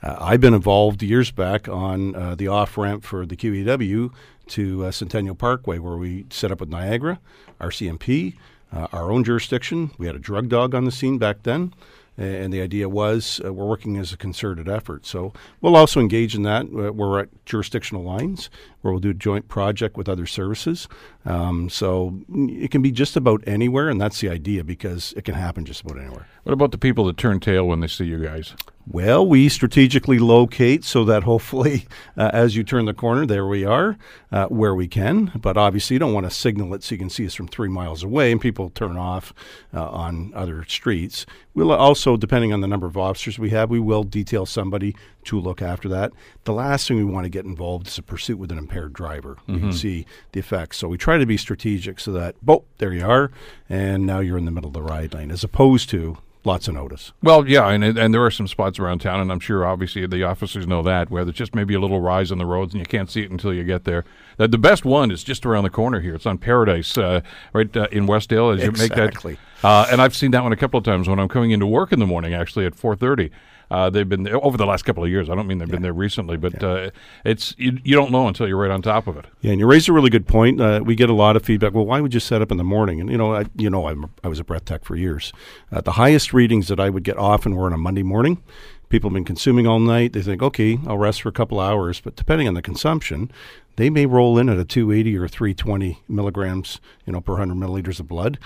[0.03, 4.11] Uh, I've been involved years back on uh, the off ramp for the QEW
[4.47, 7.19] to uh, Centennial Parkway, where we set up with Niagara,
[7.59, 8.35] RCMP,
[8.73, 9.91] uh, our own jurisdiction.
[9.97, 11.73] We had a drug dog on the scene back then.
[12.17, 15.07] And the idea was uh, we're working as a concerted effort.
[15.07, 16.65] So we'll also engage in that.
[16.65, 18.49] Uh, we're at jurisdictional lines
[18.81, 20.87] where we'll do a joint project with other services.
[21.25, 25.35] Um, so it can be just about anywhere, and that's the idea because it can
[25.35, 26.27] happen just about anywhere.
[26.43, 28.55] What about the people that turn tail when they see you guys?
[28.87, 31.85] Well, we strategically locate so that hopefully,
[32.17, 33.97] uh, as you turn the corner, there we are,
[34.31, 35.31] uh, where we can.
[35.35, 37.69] But obviously, you don't want to signal it so you can see us from three
[37.69, 39.33] miles away and people turn off
[39.73, 41.25] uh, on other streets.
[41.53, 45.39] We'll also, depending on the number of officers we have, we will detail somebody to
[45.39, 46.11] look after that.
[46.45, 49.37] The last thing we want to get involved is a pursuit with an impaired driver.
[49.47, 50.77] You can see the effects.
[50.77, 53.31] So we try to be strategic so that, boom, there you are,
[53.69, 56.73] and now you're in the middle of the ride lane, as opposed to lots of
[56.73, 57.11] notice.
[57.21, 60.23] Well, yeah, and and there are some spots around town, and I'm sure obviously the
[60.23, 62.85] officers know that where there's just maybe a little rise on the roads, and you
[62.85, 64.05] can't see it until you get there.
[64.37, 66.15] The, the best one is just around the corner here.
[66.15, 67.21] It's on Paradise, uh,
[67.53, 68.55] right uh, in Westdale.
[68.55, 71.19] As you make that, uh, and I've seen that one a couple of times when
[71.19, 72.33] I'm coming into work in the morning.
[72.33, 73.29] Actually, at 4:30.
[73.71, 75.29] Uh, they've been there over the last couple of years.
[75.29, 76.91] I don't mean they've been there recently, but uh,
[77.23, 79.25] it's you, you don't know until you're right on top of it.
[79.39, 80.59] Yeah, and you raise a really good point.
[80.59, 81.73] Uh, we get a lot of feedback.
[81.73, 82.99] Well, why would you set up in the morning?
[82.99, 85.31] And you know, I, you know, I'm, I was a breath tech for years.
[85.71, 88.43] Uh, the highest readings that I would get often were on a Monday morning.
[88.89, 90.11] People have been consuming all night.
[90.11, 92.01] They think, okay, I'll rest for a couple hours.
[92.01, 93.31] But depending on the consumption,
[93.77, 98.01] they may roll in at a 280 or 320 milligrams, you know, per 100 milliliters
[98.01, 98.37] of blood.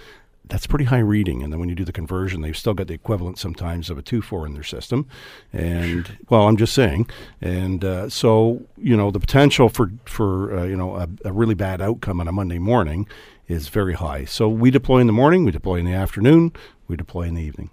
[0.48, 1.44] That's pretty high reading.
[1.44, 4.04] And then when you do the conversion, they've still got the equivalent sometimes of a
[4.04, 5.08] 2-4 in their system.
[5.52, 7.08] And, well, I'm just saying.
[7.42, 11.56] And uh, so, you know, the potential for, for uh, you know, a, a really
[11.56, 13.08] bad outcome on a Monday morning
[13.48, 14.26] is very high.
[14.26, 16.52] So we deploy in the morning, we deploy in the afternoon,
[16.88, 17.70] we deploy in the evening.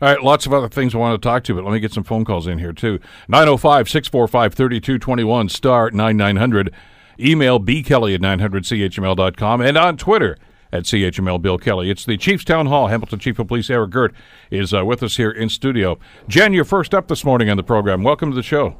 [0.00, 1.92] All right, lots of other things I want to talk to, but let me get
[1.92, 2.98] some phone calls in here too.
[3.28, 6.72] 905 645 3221 star 9900.
[7.20, 10.36] Email bkelly at 900chml.com and on Twitter
[10.72, 11.90] at CHML Bill Kelly.
[11.90, 12.88] It's the Chiefs Town Hall.
[12.88, 14.14] Hamilton Chief of Police Eric Girt
[14.50, 15.98] is uh, with us here in studio.
[16.28, 18.02] Jen, you're first up this morning on the program.
[18.02, 18.76] Welcome to the show.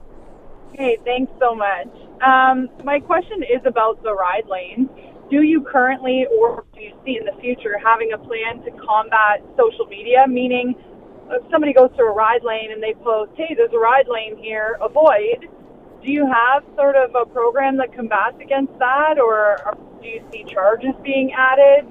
[0.72, 1.88] Hey, thanks so much.
[2.22, 4.88] Um, my question is about the ride lanes.
[5.30, 9.42] Do you currently, or do you see in the future, having a plan to combat
[9.56, 10.24] social media?
[10.26, 10.74] Meaning,
[11.30, 14.36] if somebody goes through a ride lane and they post, "Hey, there's a ride lane
[14.36, 15.48] here, avoid."
[16.02, 19.56] Do you have sort of a program that combats against that, or
[20.02, 21.86] do you see charges being added?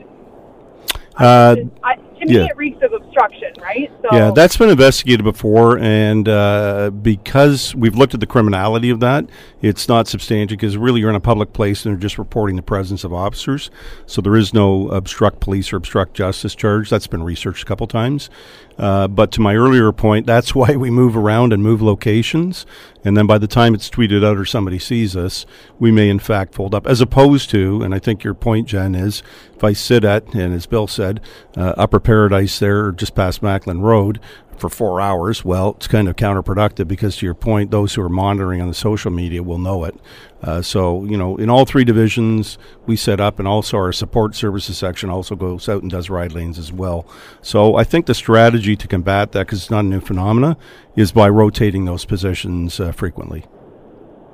[1.15, 2.45] Uh, I, to me, yeah.
[2.45, 3.91] it reeks of obstruction, right?
[4.01, 8.99] So Yeah, that's been investigated before, and uh, because we've looked at the criminality of
[8.99, 9.29] that,
[9.61, 12.61] it's not substantial because really you're in a public place and they're just reporting the
[12.61, 13.69] presence of officers.
[14.05, 16.89] So there is no obstruct police or obstruct justice charge.
[16.89, 18.29] That's been researched a couple times.
[18.77, 22.65] Uh, but to my earlier point, that's why we move around and move locations.
[23.03, 25.45] And then by the time it's tweeted out or somebody sees us,
[25.79, 26.87] we may in fact fold up.
[26.87, 29.23] As opposed to, and I think your point, Jen, is
[29.55, 31.21] if I sit at, and as Bill said,
[31.55, 34.19] uh, Upper Paradise there, just past Macklin Road,
[34.57, 38.09] for four hours, well, it's kind of counterproductive because, to your point, those who are
[38.09, 39.95] monitoring on the social media will know it.
[40.41, 44.35] Uh, so, you know, in all three divisions, we set up, and also our support
[44.35, 47.07] services section also goes out and does ride lanes as well.
[47.41, 50.57] So, I think the strategy to combat that, because it's not a new phenomena,
[50.97, 53.45] is by rotating those positions uh, frequently.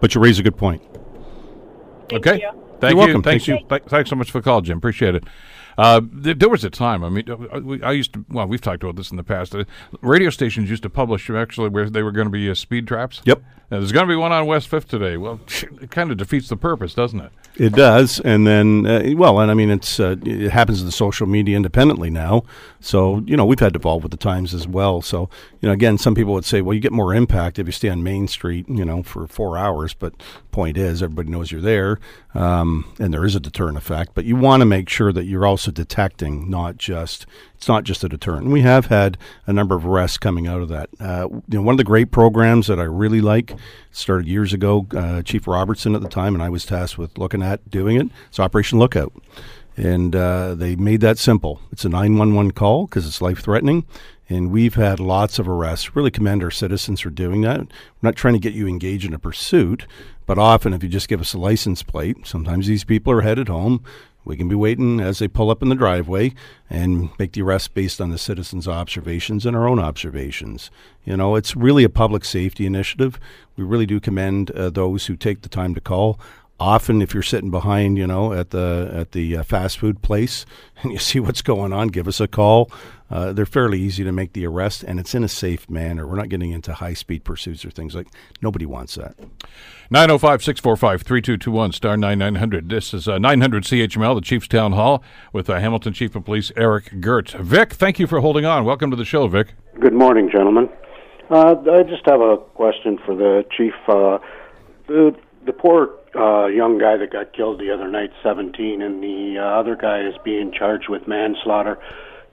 [0.02, 0.82] But you raise a good point.
[2.10, 2.42] Thank okay.
[2.42, 2.50] you.
[2.80, 2.98] Thank You're you.
[2.98, 3.22] welcome.
[3.22, 3.68] Thanks, Thank you.
[3.70, 4.80] Th- thanks so much for the call, Jim.
[4.80, 5.26] Appreciate it.
[5.78, 7.04] Uh, there, there was a time.
[7.04, 8.26] I mean, uh, I used to.
[8.30, 9.54] Well, we've talked about this in the past.
[9.54, 9.66] Uh,
[10.02, 13.22] radio stations used to publish actually where they were going to be uh, speed traps.
[13.26, 13.44] Yep.
[13.70, 15.18] Now, there's going to be one on West Fifth today.
[15.18, 15.40] Well,
[15.82, 17.32] it kind of defeats the purpose, doesn't it?
[17.60, 20.92] It does, and then uh, well, and I mean it's uh, it happens to the
[20.92, 22.44] social media independently now.
[22.80, 25.02] So you know we've had to evolve with the times as well.
[25.02, 25.28] So
[25.60, 27.90] you know again, some people would say, well, you get more impact if you stay
[27.90, 29.96] on Main Street, you know, for four hours.
[29.96, 30.14] But
[30.52, 32.00] point is, everybody knows you're there,
[32.36, 34.12] um, and there is a deterrent effect.
[34.14, 37.26] But you want to make sure that you're also detecting, not just
[37.58, 38.44] it's not just a deterrent.
[38.44, 39.18] And we have had
[39.48, 40.90] a number of arrests coming out of that.
[41.00, 43.56] Uh, you know, one of the great programs that I really like
[43.92, 44.86] started years ago.
[44.96, 48.08] Uh, Chief Robertson at the time, and I was tasked with looking at doing it.
[48.28, 49.12] It's Operation Lookout.
[49.76, 51.62] And uh, they made that simple.
[51.72, 53.86] It's a 911 call because it's life threatening.
[54.30, 55.96] And we've had lots of arrests.
[55.96, 57.62] Really commend our citizens for doing that.
[57.62, 57.68] We're
[58.02, 59.88] not trying to get you engaged in a pursuit,
[60.26, 63.48] but often if you just give us a license plate, sometimes these people are headed
[63.48, 63.84] home.
[64.28, 66.34] We can be waiting as they pull up in the driveway
[66.70, 70.70] and make the arrest based on the citizens' observations and our own observations.
[71.06, 73.22] You know, it's really a public safety initiative.
[73.56, 76.20] We really do commend uh, those who take the time to call
[76.60, 80.44] often if you're sitting behind you know at the at the uh, fast food place
[80.82, 82.72] and you see what's going on give us a call
[83.10, 86.16] uh, they're fairly easy to make the arrest and it's in a safe manner we're
[86.16, 88.08] not getting into high speed pursuits or things like
[88.42, 89.16] nobody wants that
[89.92, 95.94] 905-645-3221 star 9900 this is uh, 900 chml the chief's town hall with uh, hamilton
[95.94, 99.28] chief of police eric girt vic thank you for holding on welcome to the show
[99.28, 100.70] vic Good morning, gentlemen.
[101.30, 103.76] Uh, I just have a question for the chief.
[103.88, 104.18] Uh,
[104.88, 105.16] the
[105.46, 109.44] the poor uh, young guy that got killed the other night, 17, and the uh,
[109.44, 111.78] other guy is being charged with manslaughter.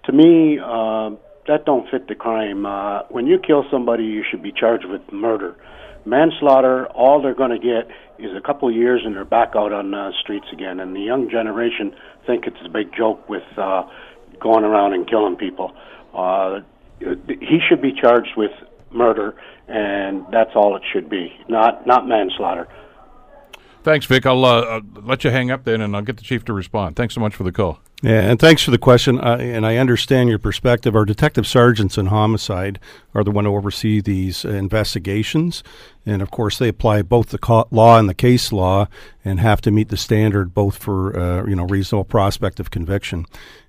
[0.06, 1.10] To me, uh,
[1.46, 2.66] that don't fit the crime.
[2.66, 5.56] Uh, when you kill somebody, you should be charged with murder.
[6.06, 7.88] Manslaughter, all they're going to get
[8.18, 10.80] is a couple of years, and they're back out on the streets again.
[10.80, 11.94] And the young generation
[12.26, 13.84] think it's a big joke with uh,
[14.40, 15.72] going around and killing people.
[16.12, 16.60] Uh,
[17.00, 18.52] he should be charged with
[18.92, 19.34] murder,
[19.68, 22.68] and that's all it should be, not not manslaughter.
[23.82, 26.44] thanks vic i'll uh, uh, let you hang up then and i'll get the chief
[26.44, 29.18] to respond thanks so much for the call Yeah, and thanks for the question.
[29.18, 30.94] Uh, and I understand your perspective.
[30.94, 32.78] Our detective sergeants in homicide
[33.14, 35.64] are the one who oversee these investigations,
[36.04, 38.88] and of course they apply both the co- law and the case law,
[39.24, 43.24] and have to meet the standard both for uh, you know reasonable prospect of conviction.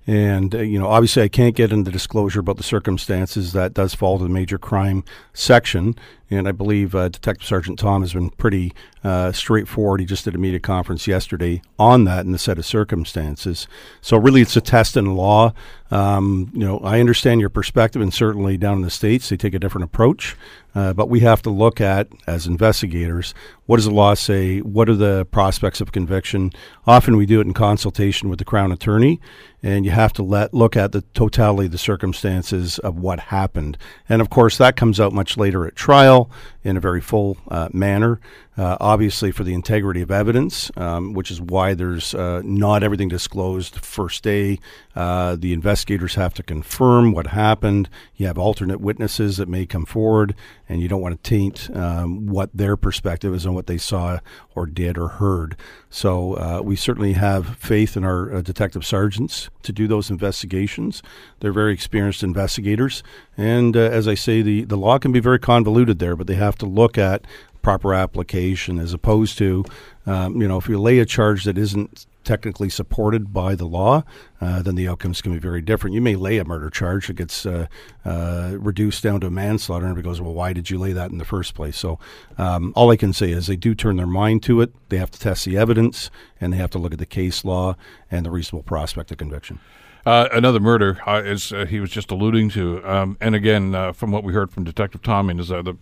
[0.06, 3.52] And uh, you know, obviously, I can't get into disclosure about the circumstances.
[3.54, 5.96] That does fall to the major crime section.
[6.28, 8.72] And I believe uh, Detective Sergeant Thom has been pretty
[9.04, 10.00] uh, straightforward.
[10.00, 13.68] He just did a media conference yesterday on that in the set of circumstances.
[14.00, 15.54] So really, it's a test in law.
[15.90, 19.54] Um, you know, I understand your perspective, and certainly down in the states, they take
[19.54, 20.36] a different approach.
[20.76, 24.58] Uh, but we have to look at, as investigators, what does the law say?
[24.58, 26.52] What are the prospects of conviction?
[26.86, 29.18] Often we do it in consultation with the Crown Attorney,
[29.62, 33.78] and you have to let look at the totality of the circumstances of what happened.
[34.06, 36.30] And of course, that comes out much later at trial
[36.62, 38.20] in a very full uh, manner.
[38.58, 43.08] Uh, obviously, for the integrity of evidence, um, which is why there's uh, not everything
[43.08, 44.58] disclosed first day.
[44.94, 47.90] Uh, the investigators have to confirm what happened.
[48.14, 50.34] You have alternate witnesses that may come forward,
[50.70, 54.20] and you don't want to taint um, what their perspective is on what they saw
[54.54, 55.54] or did or heard.
[55.90, 61.02] So uh, we certainly have faith in our uh, detective sergeants to do those investigations.
[61.40, 63.02] They're very experienced investigators,
[63.36, 66.36] and uh, as I say, the the law can be very convoluted there, but they
[66.36, 67.26] have to look at
[67.60, 69.62] proper application as opposed to,
[70.06, 74.04] um, you know, if you lay a charge that isn't technically supported by the law,
[74.40, 75.94] uh, then the outcomes can be very different.
[75.94, 77.66] You may lay a murder charge that gets uh,
[78.04, 81.18] uh, reduced down to manslaughter, and everybody goes, "Well, why did you lay that in
[81.18, 81.98] the first place?" So,
[82.36, 84.74] um, all I can say is they do turn their mind to it.
[84.90, 86.10] They have to test the evidence,
[86.40, 87.76] and they have to look at the case law
[88.10, 89.60] and the reasonable prospect of conviction.
[90.04, 93.92] Uh, another murder, uh, as uh, he was just alluding to, um, and again, uh,
[93.92, 95.76] from what we heard from Detective Tommy, is uh, the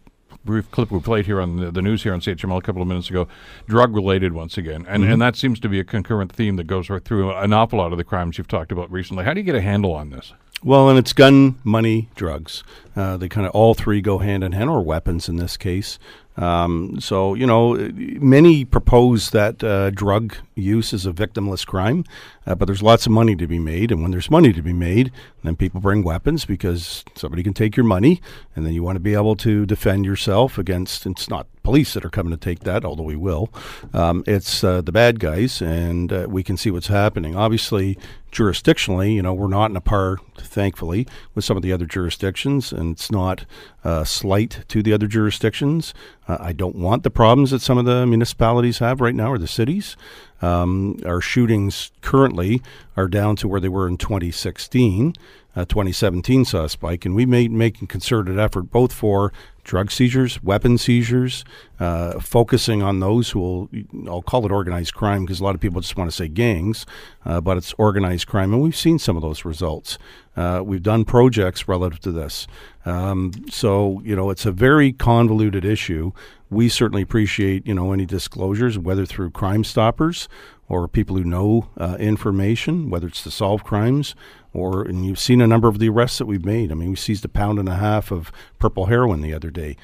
[0.44, 2.88] brief clip we played here on the, the news here on CHML a couple of
[2.88, 3.28] minutes ago,
[3.66, 6.90] drug related once again, and and that seems to be a concurrent theme that goes
[6.90, 9.24] right through an awful lot of the crimes you've talked about recently.
[9.24, 10.32] How do you get a handle on this?
[10.62, 12.64] Well, and it's gun, money, drugs.
[12.96, 15.98] Uh, they kind of all three go hand in hand, or weapons in this case.
[16.36, 22.04] Um, so, you know, many propose that uh, drug use is a victimless crime,
[22.46, 23.92] uh, but there's lots of money to be made.
[23.92, 27.76] And when there's money to be made, then people bring weapons because somebody can take
[27.76, 28.20] your money,
[28.56, 32.04] and then you want to be able to defend yourself against, it's not police that
[32.04, 33.52] are coming to take that, although we will.
[33.92, 37.34] Um, it's uh, the bad guys, and uh, we can see what's happening.
[37.34, 37.98] Obviously,
[38.30, 42.70] jurisdictionally, you know, we're not in a par, thankfully, with some of the other jurisdictions,
[42.70, 43.46] and it's not
[43.82, 45.94] uh, slight to the other jurisdictions.
[46.28, 49.38] Uh, I don't want the problems that some of the municipalities have right now or
[49.38, 49.96] the cities.
[50.42, 52.62] Um, our shootings currently
[52.96, 55.14] are down to where they were in 2016.
[55.56, 59.32] Uh, 2017 saw a spike, and we made making concerted effort both for
[59.64, 61.44] drug seizures, weapon seizures,
[61.80, 63.68] uh, focusing on those who will,
[64.06, 66.86] I'll call it organized crime because a lot of people just want to say gangs,
[67.24, 69.98] uh, but it's organized crime, and we've seen some of those results.
[70.36, 72.46] Uh, we've done projects relative to this.
[72.84, 76.12] Um, so, you know, it's a very convoluted issue.
[76.50, 80.28] We certainly appreciate, you know, any disclosures, whether through Crime Stoppers
[80.68, 84.14] or people who know uh, information, whether it's to solve crimes
[84.54, 86.70] or and you've seen a number of the arrests that we've made.
[86.70, 89.76] I mean, we seized a pound and a half of purple heroin the other day.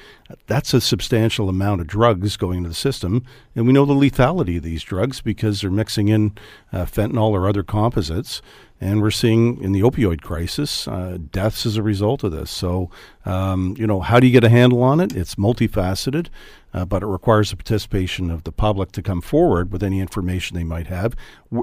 [0.47, 4.57] That's a substantial amount of drugs going into the system, and we know the lethality
[4.57, 6.37] of these drugs because they're mixing in
[6.71, 8.41] uh, fentanyl or other composites.
[8.83, 12.49] And we're seeing in the opioid crisis uh, deaths as a result of this.
[12.49, 12.89] So,
[13.25, 15.15] um, you know, how do you get a handle on it?
[15.15, 16.29] It's multifaceted,
[16.73, 20.57] uh, but it requires the participation of the public to come forward with any information
[20.57, 21.15] they might have.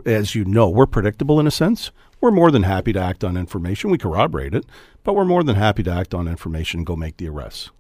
[0.07, 1.91] As you know, we're predictable in a sense.
[2.21, 3.91] We're more than happy to act on information.
[3.91, 4.67] We corroborate it,
[5.05, 7.71] but we're more than happy to act on information and go make the arrests.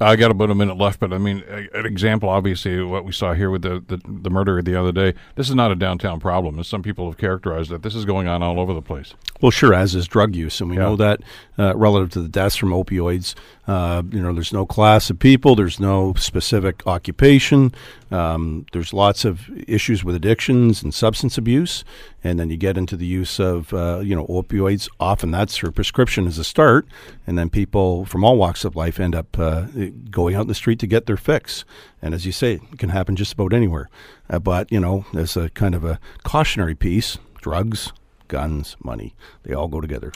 [0.00, 3.12] I got about a minute left, but I mean, a, an example, obviously, what we
[3.12, 5.14] saw here with the, the, the murder the other day.
[5.36, 7.82] This is not a downtown problem, as some people have characterized it.
[7.82, 9.14] This is going on all over the place.
[9.40, 10.82] Well, sure, as is drug use, and we yeah.
[10.82, 11.20] know that
[11.58, 13.34] uh, relative to the deaths from opioids,
[13.66, 17.74] uh, you know, there's no class of people, there's no specific occupation,
[18.10, 21.84] um, there's lots of issues with addictions and substance abuse,
[22.22, 24.88] and then you get into the use of, uh, you know, opioids.
[25.00, 26.86] Often that's through prescription as a start,
[27.26, 30.54] and then people from all walks of life end up uh, going out in the
[30.54, 31.64] street to get their fix.
[32.02, 33.88] And as you say, it can happen just about anywhere.
[34.28, 37.92] Uh, but you know, as a kind of a cautionary piece: drugs,
[38.28, 39.14] guns, money.
[39.42, 40.12] They all go together.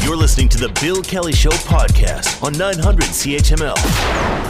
[0.00, 3.74] You're listening to the Bill Kelly Show podcast on 900 CHML.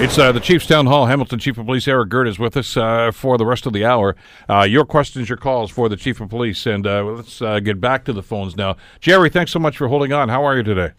[0.01, 1.07] It's uh, the Chiefs Town Hall.
[1.07, 3.85] Hamilton Chief of Police Eric Girt is with us uh, for the rest of the
[3.85, 4.17] hour.
[4.49, 6.65] Uh, your questions, your calls for the Chief of Police.
[6.65, 8.77] And uh, let's uh, get back to the phones now.
[9.01, 10.29] Jerry, thanks so much for holding on.
[10.29, 10.93] How are you today?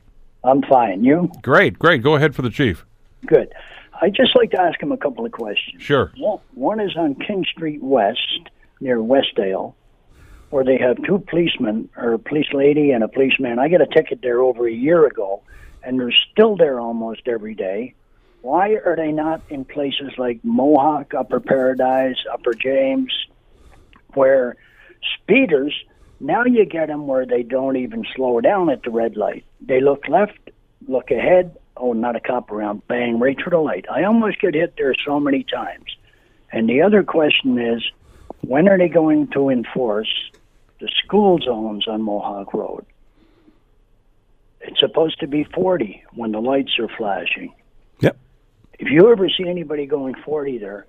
[0.43, 1.03] I'm fine.
[1.03, 1.31] You?
[1.41, 2.03] Great, great.
[2.03, 2.85] Go ahead for the Chief.
[3.25, 3.53] Good.
[4.01, 5.81] I'd just like to ask him a couple of questions.
[5.81, 6.11] Sure.
[6.53, 9.75] One is on King Street West near Westdale
[10.53, 13.57] where they have two policemen or a police lady and a policeman.
[13.57, 15.41] I got a ticket there over a year ago,
[15.81, 17.95] and they're still there almost every day.
[18.43, 23.11] Why are they not in places like Mohawk, Upper Paradise, Upper James,
[24.13, 24.55] where
[25.15, 25.73] speeders
[26.19, 29.43] now you get them where they don't even slow down at the red light.
[29.59, 30.51] They look left,
[30.87, 31.57] look ahead.
[31.75, 32.87] Oh, not a cop around.
[32.87, 33.85] Bang, right through the light.
[33.89, 35.95] I almost get hit there so many times.
[36.51, 37.83] And the other question is,
[38.41, 40.31] when are they going to enforce
[40.83, 42.85] the school zones on Mohawk Road.
[44.59, 47.53] It's supposed to be 40 when the lights are flashing.
[48.01, 48.17] Yep.
[48.79, 50.85] If you ever see anybody going 40 there,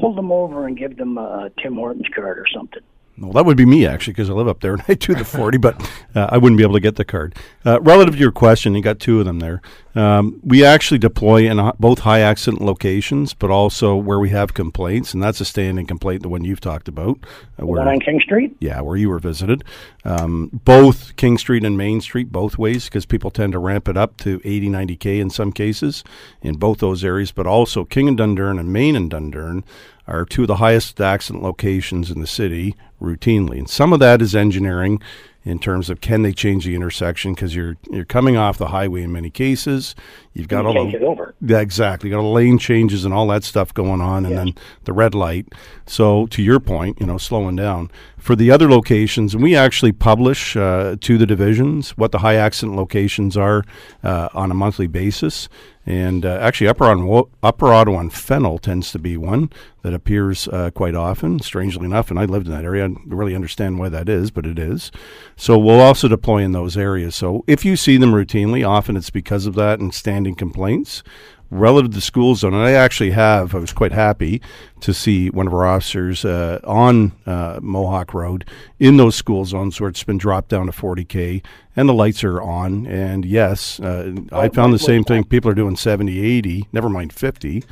[0.00, 2.82] pull them over and give them a Tim Hortons card or something.
[3.16, 5.24] Well, that would be me actually, because I live up there and I do the
[5.24, 5.80] forty, but
[6.14, 7.36] uh, I wouldn't be able to get the card.
[7.64, 9.62] Uh, relative to your question, you got two of them there.
[9.94, 15.14] Um, we actually deploy in both high accident locations, but also where we have complaints,
[15.14, 17.18] and that's a standing complaint, the one you've talked about.
[17.60, 18.56] Uh, where, on King Street?
[18.58, 19.62] Yeah, where you were visited.
[20.04, 23.96] Um, both King Street and Main Street, both ways, because people tend to ramp it
[23.96, 26.02] up to 80, 90K in some cases
[26.42, 29.62] in both those areas, but also King and Dundurn and Main and Dundurn
[30.06, 33.58] are two of the highest accident locations in the city routinely.
[33.58, 35.00] And some of that is engineering
[35.44, 39.02] in terms of can they change the intersection because you're you're coming off the highway
[39.02, 39.94] in many cases.
[40.32, 41.34] You've got you all the over.
[41.40, 42.08] Yeah, exactly.
[42.08, 45.46] You got lane changes and all that stuff going on, and then the red light.
[45.86, 49.92] So to your point, you know, slowing down for the other locations, and we actually
[49.92, 53.64] publish uh, to the divisions what the high accident locations are
[54.02, 55.48] uh, on a monthly basis.
[55.86, 59.50] And uh, actually, Upper Ottawa, Upper Ottawa and Fennell tends to be one
[59.82, 62.10] that appears uh, quite often, strangely enough.
[62.10, 62.86] And I lived in that area.
[62.86, 64.90] I really understand why that is, but it is.
[65.36, 67.14] So we'll also deploy in those areas.
[67.14, 71.02] So if you see them routinely, often it's because of that and standing complaints
[71.50, 72.54] relative to school zone.
[72.54, 74.40] And I actually have, I was quite happy
[74.80, 78.44] to see one of our officers uh, on uh, Mohawk Road
[78.78, 81.44] in those school zones where it's been dropped down to 40K
[81.76, 82.86] and the lights are on.
[82.86, 85.24] And yes, uh, I found the same thing.
[85.24, 87.64] People are doing 70, 80, never mind 50.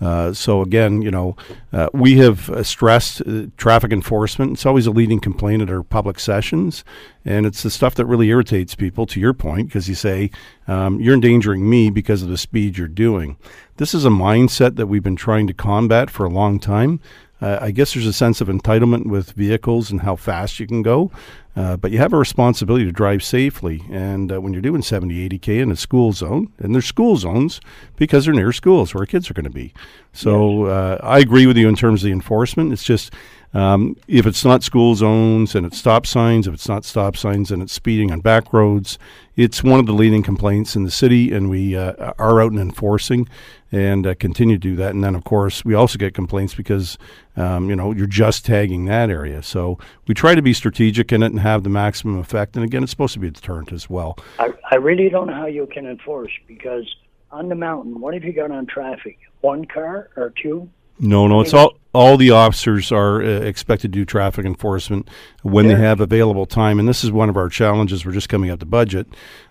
[0.00, 1.36] Uh, so again, you know,
[1.72, 4.52] uh, we have uh, stressed uh, traffic enforcement.
[4.52, 6.84] It's always a leading complaint at our public sessions,
[7.24, 9.06] and it's the stuff that really irritates people.
[9.06, 10.30] To your point, because you say
[10.68, 13.38] um, you're endangering me because of the speed you're doing.
[13.78, 17.00] This is a mindset that we've been trying to combat for a long time.
[17.40, 20.82] Uh, I guess there's a sense of entitlement with vehicles and how fast you can
[20.82, 21.10] go,
[21.54, 23.82] uh, but you have a responsibility to drive safely.
[23.90, 27.60] And uh, when you're doing 70, 80K in a school zone, and there's school zones
[27.96, 29.72] because they're near schools where kids are going to be.
[30.12, 32.72] So uh, I agree with you in terms of the enforcement.
[32.72, 33.12] It's just
[33.54, 37.50] um, if it's not school zones and it's stop signs, if it's not stop signs
[37.50, 38.98] and it's speeding on back roads,
[39.36, 42.60] it's one of the leading complaints in the city, and we uh, are out and
[42.60, 43.28] enforcing
[43.70, 44.94] and uh, continue to do that.
[44.94, 46.98] And then, of course, we also get complaints because
[47.36, 49.42] um, you know you're just tagging that area.
[49.42, 52.56] So we try to be strategic in it and have the maximum effect.
[52.56, 54.18] And again, it's supposed to be a deterrent as well.
[54.38, 56.86] I, I really don't know how you can enforce because
[57.30, 59.18] on the mountain, what have you got on traffic?
[59.40, 60.68] One car or two?
[61.00, 65.08] No, no, it's all all the officers are uh, expected to do traffic enforcement
[65.42, 68.04] when they have available time, and this is one of our challenges.
[68.04, 69.06] We're just coming up to budget.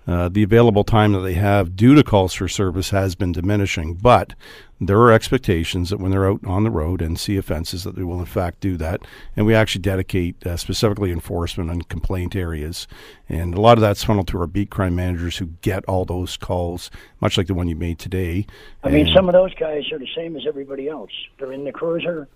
[0.07, 3.93] Uh, the available time that they have due to calls for service has been diminishing,
[3.93, 4.33] but
[4.79, 8.03] there are expectations that when they're out on the road and see offenses that they
[8.03, 9.01] will in fact do that
[9.35, 12.87] and we actually dedicate uh, specifically enforcement on complaint areas
[13.27, 16.37] and a lot of that's funneled through our beat crime managers who get all those
[16.37, 18.45] calls much like the one you made today
[18.83, 21.11] I mean, And- some of those guys are the same as everybody else.
[21.39, 22.27] They're in the cruiser,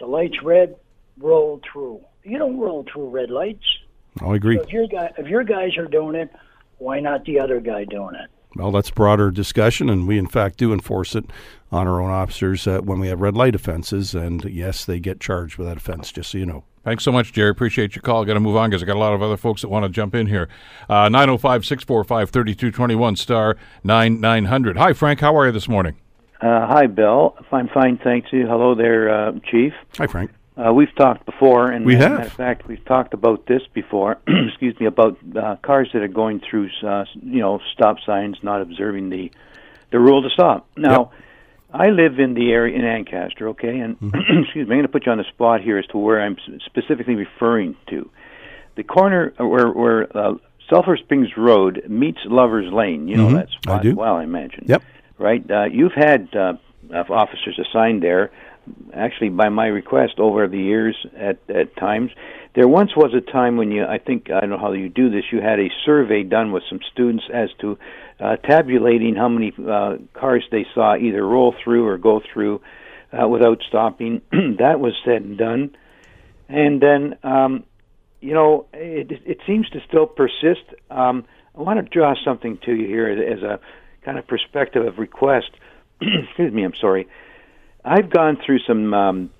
[0.00, 0.74] the lights red,
[1.18, 2.00] roll through.
[2.24, 3.64] You don't roll through red lights.
[4.20, 6.30] I agree So if your guy, if your guys are doing it,
[6.78, 8.30] why not the other guy doing it?
[8.56, 11.24] Well, that's broader discussion, and we in fact do enforce it
[11.72, 14.14] on our own officers uh, when we have red light offenses.
[14.14, 16.12] And yes, they get charged with that offense.
[16.12, 16.64] Just so you know.
[16.84, 17.50] Thanks so much, Jerry.
[17.50, 18.24] Appreciate your call.
[18.24, 19.88] Got to move on because I got a lot of other folks that want to
[19.88, 20.48] jump in here.
[20.88, 24.76] Uh, 905 645 3221 star 9900.
[24.76, 25.20] Hi, Frank.
[25.20, 25.96] How are you this morning?
[26.40, 27.34] Uh, hi, Bill.
[27.50, 28.46] I'm fine, thank you.
[28.46, 29.72] Hello there, uh, Chief.
[29.96, 30.30] Hi, Frank.
[30.56, 32.12] Uh, we've talked before, and we have.
[32.12, 34.18] matter of fact, we've talked about this before.
[34.48, 38.60] excuse me, about uh, cars that are going through, uh, you know, stop signs, not
[38.62, 39.30] observing the
[39.90, 40.66] the rule to stop.
[40.76, 41.10] Now,
[41.72, 44.42] I live in the area in Ancaster, okay, and Mm-hmm.
[44.44, 46.36] excuse me, I'm going to put you on the spot here as to where I'm
[46.66, 48.08] specifically referring to.
[48.76, 50.34] The corner where where uh,
[50.70, 53.08] Sulphur Springs Road meets Lovers Lane.
[53.08, 53.34] You know Mhm.
[53.34, 53.94] that I do.
[53.96, 54.82] well, I imagine Yep.
[55.18, 55.44] right?
[55.50, 56.54] Uh, you've had uh,
[56.92, 58.30] uh, officers assigned there,
[58.92, 62.10] actually by my request over the years at, at times.
[62.54, 65.10] There once was a time when you, I think, I don't know how you do
[65.10, 67.78] this, you had a survey done with some students as to
[68.20, 72.60] uh, tabulating how many uh, cars they saw either roll through or go through
[73.12, 74.22] uh, without stopping.
[74.30, 75.76] that was said and done.
[76.48, 77.64] And then, um,
[78.20, 80.64] you know, it, it seems to still persist.
[80.90, 81.24] Um,
[81.56, 83.60] I want to draw something to you here as a
[84.04, 85.50] kind of perspective of request.
[86.00, 87.08] Excuse me, I'm sorry.
[87.84, 89.30] I've gone through some um,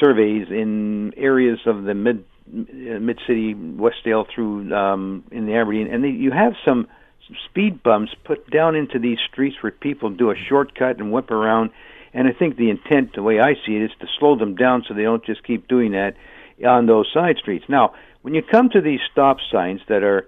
[0.00, 6.04] surveys in areas of the mid mid city, Westdale through um, in the Aberdeen, and
[6.04, 6.88] they, you have some,
[7.26, 11.30] some speed bumps put down into these streets where people do a shortcut and whip
[11.30, 11.70] around.
[12.12, 14.84] And I think the intent, the way I see it, is to slow them down
[14.86, 16.14] so they don't just keep doing that
[16.66, 17.64] on those side streets.
[17.68, 20.26] Now, when you come to these stop signs that are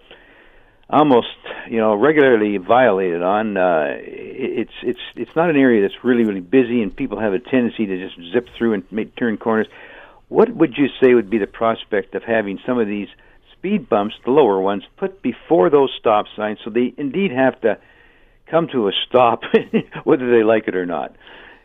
[0.94, 1.26] almost
[1.68, 6.40] you know regularly violated on uh it's it's it's not an area that's really really
[6.40, 9.66] busy and people have a tendency to just zip through and make turn corners.
[10.28, 13.08] What would you say would be the prospect of having some of these
[13.52, 17.78] speed bumps the lower ones put before those stop signs so they indeed have to
[18.48, 19.42] come to a stop
[20.04, 21.12] whether they like it or not?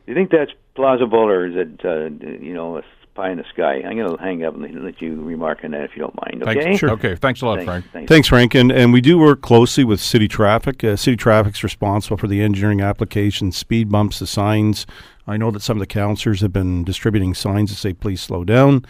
[0.06, 2.06] Do you think that's plausible or is it uh,
[2.44, 2.82] you know a
[3.20, 5.84] pie in the sky i'm going to hang up and let you remark on that
[5.84, 6.84] if you don't mind okay Thanks.
[6.84, 7.16] Okay.
[7.16, 7.70] Thanks a lot, Thanks.
[7.70, 7.92] Frank.
[7.92, 8.10] Thanks.
[8.10, 8.56] Thanks, Frank.
[8.56, 10.84] And, and we do work closely with City Traffic.
[10.84, 14.86] Uh, City Traffic's responsible for the engineering applications, speed bumps, the signs.
[15.28, 18.44] I know that some of the councillors have been distributing signs that say, please slow
[18.44, 18.86] down.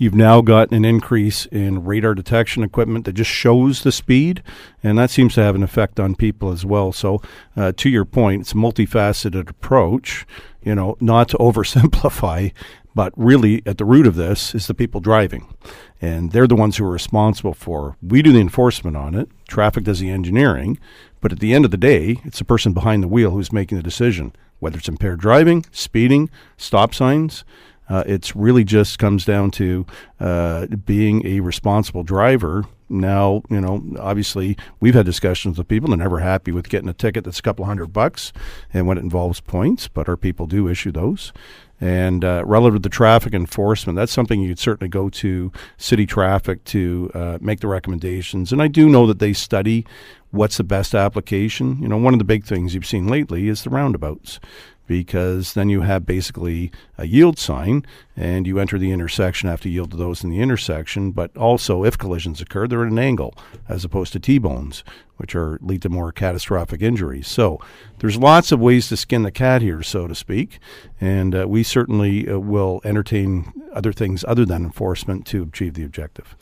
[0.00, 4.44] You've now got an increase in radar detection equipment that just shows the speed,
[4.80, 6.92] and that seems to have an effect on people as well.
[6.92, 7.20] So,
[7.56, 10.24] uh, to your point, it's a multifaceted approach,
[10.62, 12.52] you know, not to oversimplify,
[12.94, 15.52] but really at the root of this is the people driving.
[16.00, 17.96] And they're the ones who are responsible for.
[18.00, 20.78] We do the enforcement on it, traffic does the engineering,
[21.20, 23.76] but at the end of the day, it's the person behind the wheel who's making
[23.76, 27.42] the decision, whether it's impaired driving, speeding, stop signs.
[27.88, 29.86] Uh, it's really just comes down to
[30.20, 32.64] uh, being a responsible driver.
[32.90, 35.90] Now, you know, obviously, we've had discussions with people.
[35.90, 38.32] They're never happy with getting a ticket that's a couple hundred bucks,
[38.72, 41.32] and when it involves points, but our people do issue those.
[41.80, 47.10] And uh, relative to traffic enforcement, that's something you'd certainly go to city traffic to
[47.14, 48.52] uh, make the recommendations.
[48.52, 49.86] And I do know that they study
[50.30, 51.80] what's the best application.
[51.80, 54.40] You know, one of the big things you've seen lately is the roundabouts
[54.88, 57.86] because then you have basically a yield sign
[58.16, 61.12] and you enter the intersection, have to yield to those in the intersection.
[61.12, 63.34] But also, if collisions occur, they're at an angle
[63.68, 64.82] as opposed to T bones,
[65.18, 67.28] which are lead to more catastrophic injuries.
[67.28, 67.60] So
[67.98, 70.58] there's lots of ways to skin the cat here, so to speak.
[71.00, 75.84] And uh, we certainly uh, will entertain other things other than enforcement to achieve the
[75.84, 76.34] objective.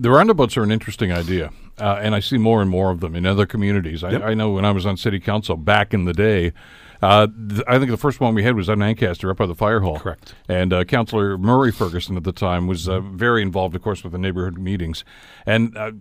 [0.00, 3.16] The roundabouts are an interesting idea, uh, and I see more and more of them
[3.16, 4.04] in other communities.
[4.04, 4.22] I, Yep.
[4.22, 6.52] I know when I was on city council back in the day,
[7.02, 9.54] uh, th- I think the first one we had was on Ancaster up by the
[9.54, 9.98] fire hall.
[9.98, 10.34] Correct.
[10.48, 14.12] And uh, Councillor Murray Ferguson at the time was uh, very involved, of course, with
[14.12, 15.04] the neighborhood meetings.
[15.46, 15.92] And uh,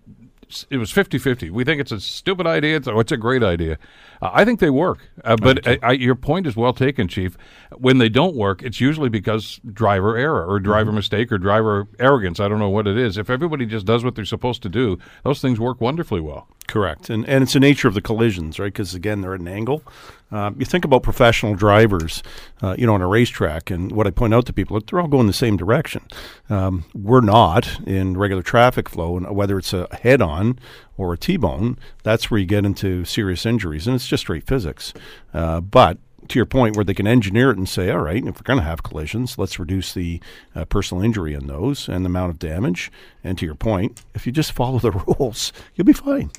[0.69, 1.49] it was 50 50.
[1.49, 3.77] We think it's a stupid idea, it's, oh, it's a great idea.
[4.21, 4.99] Uh, I think they work.
[5.23, 7.37] Uh, but I, I, your point is well taken, Chief.
[7.75, 12.39] When they don't work, it's usually because driver error or driver mistake or driver arrogance.
[12.39, 13.17] I don't know what it is.
[13.17, 16.47] If everybody just does what they're supposed to do, those things work wonderfully well.
[16.67, 18.73] Correct, and and it's the nature of the collisions, right?
[18.73, 19.83] Because again, they're at an angle.
[20.31, 22.21] Um, you think about professional drivers,
[22.61, 25.07] uh, you know, on a racetrack, and what I point out to people, they're all
[25.07, 26.03] going the same direction.
[26.49, 30.59] Um, we're not in regular traffic flow, and whether it's a head-on
[30.97, 34.93] or a T-bone, that's where you get into serious injuries, and it's just straight physics.
[35.33, 35.97] Uh, but
[36.27, 38.59] to your point, where they can engineer it and say, all right, if we're going
[38.59, 40.19] to have collisions, let's reduce the
[40.55, 42.91] uh, personal injury in those and the amount of damage.
[43.23, 46.31] And to your point, if you just follow the rules, you'll be fine.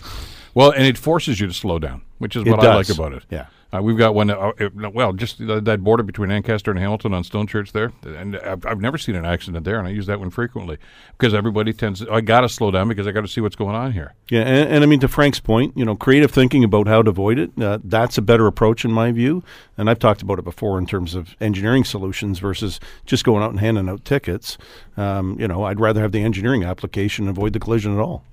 [0.59, 3.13] Well, and it forces you to slow down, which is It what I like about
[3.13, 3.23] it.
[3.31, 3.47] Yeah.
[3.73, 4.29] Uh, we've got one.
[4.29, 7.93] Uh, uh, well, just th- that border between Ancaster and Hamilton on Stone Church there,
[8.03, 10.79] and I've, I've never seen an accident there, and I use that one frequently
[11.13, 12.01] because everybody tends.
[12.01, 14.15] To, I got to slow down because I got to see what's going on here.
[14.31, 17.11] Yeah, and, and I mean to Frank's point, you know, creative thinking about how to
[17.11, 17.53] avoid it.
[17.57, 19.45] Uh, that's a better approach in my view.
[19.77, 23.51] And I've talked about it before in terms of engineering solutions versus just going out
[23.51, 24.59] and handing out tickets.
[24.97, 28.25] Um, you know, I'd rather have the engineering application and avoid the collision at all.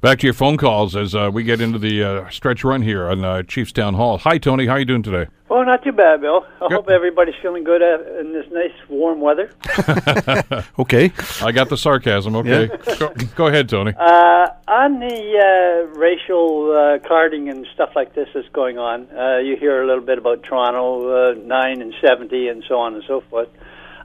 [0.00, 3.06] Back to your phone calls as uh, we get into the uh, stretch run here
[3.10, 4.16] on uh, Chiefs Town Hall.
[4.16, 4.64] Hi, Tony.
[4.64, 5.30] How are you doing today?
[5.50, 6.46] Well, not too bad, Bill.
[6.56, 6.72] I Good.
[6.74, 9.52] hope everybody's feeling good uh, in this nice warm weather.
[10.78, 11.12] Okay.
[11.42, 12.34] I got the sarcasm.
[12.36, 13.92] Okay, go, go ahead, Tony.
[13.94, 19.36] Uh, on the uh, racial uh, carding and stuff like this that's going on, uh,
[19.36, 23.04] you hear a little bit about Toronto, uh, 9 and 70, and so on and
[23.06, 23.50] so forth.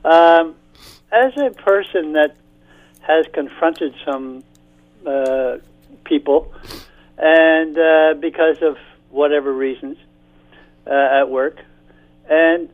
[0.03, 0.55] Um,
[1.13, 2.35] as a person that
[2.99, 4.43] has confronted some
[5.05, 5.57] uh,
[6.05, 6.53] people,
[7.17, 8.77] and uh, because of
[9.09, 9.97] whatever reasons
[10.87, 11.57] uh, at work,
[12.29, 12.69] and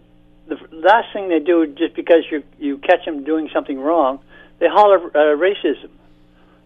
[0.47, 4.19] the last thing they do, just because you you catch them doing something wrong,
[4.59, 5.89] they holler uh, racism.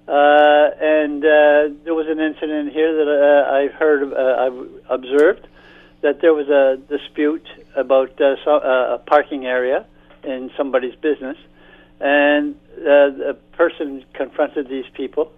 [0.07, 5.47] Uh, and uh, there was an incident here that uh, I heard, uh, I've observed,
[6.01, 9.85] that there was a dispute about uh, so, uh, a parking area
[10.23, 11.37] in somebody's business,
[11.99, 15.31] and uh, the person confronted these people,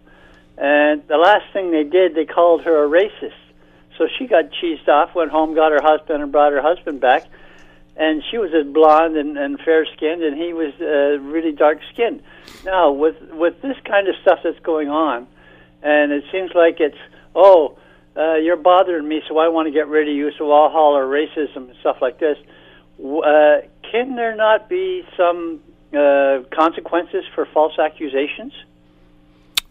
[0.57, 3.33] and the last thing they did, they called her a racist.
[3.97, 7.25] So she got cheesed off, went home, got her husband, and brought her husband back.
[7.95, 11.79] And she was as blonde and, and fair skinned, and he was uh, really dark
[11.93, 12.21] skinned.
[12.63, 15.27] Now, with with this kind of stuff that's going on,
[15.81, 16.97] and it seems like it's
[17.35, 17.77] oh,
[18.15, 21.05] uh, you're bothering me, so I want to get rid of you, so I'll holler
[21.05, 22.37] racism and stuff like this.
[22.99, 25.59] Uh, can there not be some
[25.95, 28.53] uh, consequences for false accusations?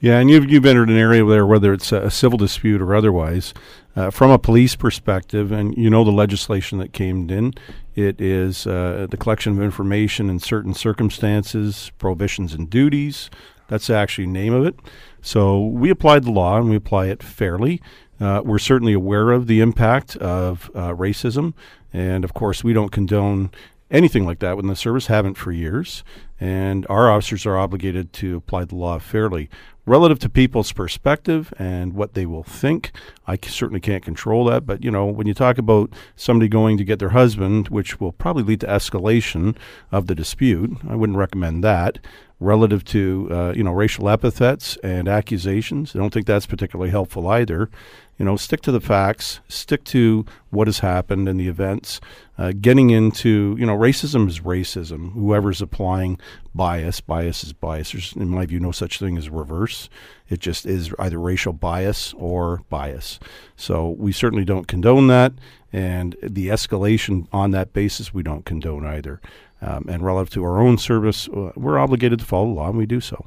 [0.07, 3.53] Yeah, and you've you've entered an area there, whether it's a, civil dispute or otherwise,
[3.97, 7.55] uh, from a police perspective, and you know the legislation that came in.
[7.97, 13.31] It is uh, the collection of information in certain circumstances, prohibitions and duties.
[13.67, 14.77] That's the actual name of it.
[15.23, 17.83] So we applied the law and we apply it fairly.
[18.21, 21.53] Uh, we're certainly aware of the impact of uh, racism,
[21.93, 23.51] and of course, we don't condone
[23.91, 26.05] anything like that when the service, haven't for years.
[26.39, 29.49] And our officers are obligated to apply the law fairly.
[29.87, 32.91] Relative to people's perspective and what they will think,
[33.26, 34.66] I certainly can't control that.
[34.66, 38.12] But, you know, when you talk about somebody going to get their husband, which will
[38.12, 39.57] probably lead to escalation
[39.93, 41.99] of the dispute, I wouldn't recommend that.
[42.39, 47.26] Relative to, uh, you know, racial epithets and accusations, I don't think that's particularly helpful
[47.28, 47.70] either
[48.19, 52.01] you know, stick to the facts, stick to what has happened and the events.
[52.39, 55.12] Uh, getting into, you know, racism is racism.
[55.12, 56.19] Whoever's applying
[56.55, 57.93] bias, bias is bias.
[57.93, 59.91] There's, in my view, no such thing as reverse.
[60.29, 63.19] It just is either racial bias or bias.
[63.57, 65.33] So we certainly don't condone that.
[65.73, 69.21] And the escalation on that basis, we don't condone either.
[69.61, 72.79] Um, and relative to our own service, uh, we're obligated to follow the law, and
[72.79, 73.27] we do so.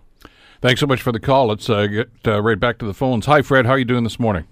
[0.61, 1.47] Thanks so much for the call.
[1.47, 3.25] Let's uh, get uh, right back to the phones.
[3.27, 3.65] Hi, Fred.
[3.65, 4.45] How are you doing this morning?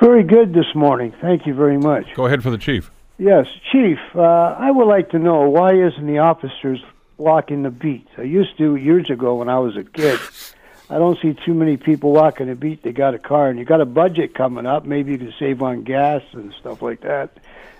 [0.00, 1.14] Very good this morning.
[1.20, 2.14] Thank you very much.
[2.14, 2.90] Go ahead for the chief.
[3.16, 6.82] Yes, Chief, uh, I would like to know why isn't the officers
[7.16, 8.08] walking the beat?
[8.18, 10.18] I used to years ago when I was a kid.
[10.90, 12.82] I don't see too many people walking the beat.
[12.82, 14.84] They got a car, and you got a budget coming up.
[14.84, 17.38] Maybe you can save on gas and stuff like that,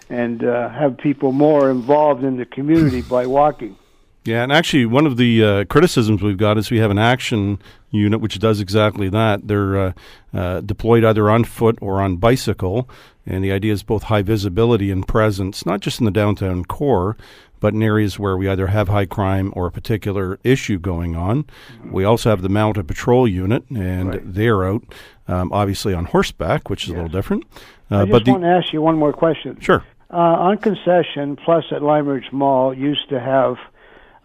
[0.09, 3.77] and uh, have people more involved in the community by walking.
[4.25, 7.59] Yeah, and actually, one of the uh, criticisms we've got is we have an action
[7.91, 9.47] unit which does exactly that.
[9.47, 9.93] They're uh,
[10.33, 12.89] uh, deployed either on foot or on bicycle,
[13.27, 17.19] and the idea is both high visibility and presence, not just in the downtown core,
[17.61, 21.45] but in areas where we either have high crime or a particular issue going on.
[21.91, 24.83] We also have the mounted patrol unit, and they're out,
[25.29, 27.45] um, obviously on horseback, which is a little different.
[27.91, 29.61] Uh, I but the, want to ask you one more question.
[29.61, 29.85] sure.
[30.11, 33.57] Uh, on concession, plus at Limeridge Mall, used to have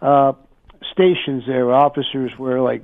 [0.02, 0.32] uh,
[0.92, 1.72] stations there.
[1.72, 2.82] Officers were like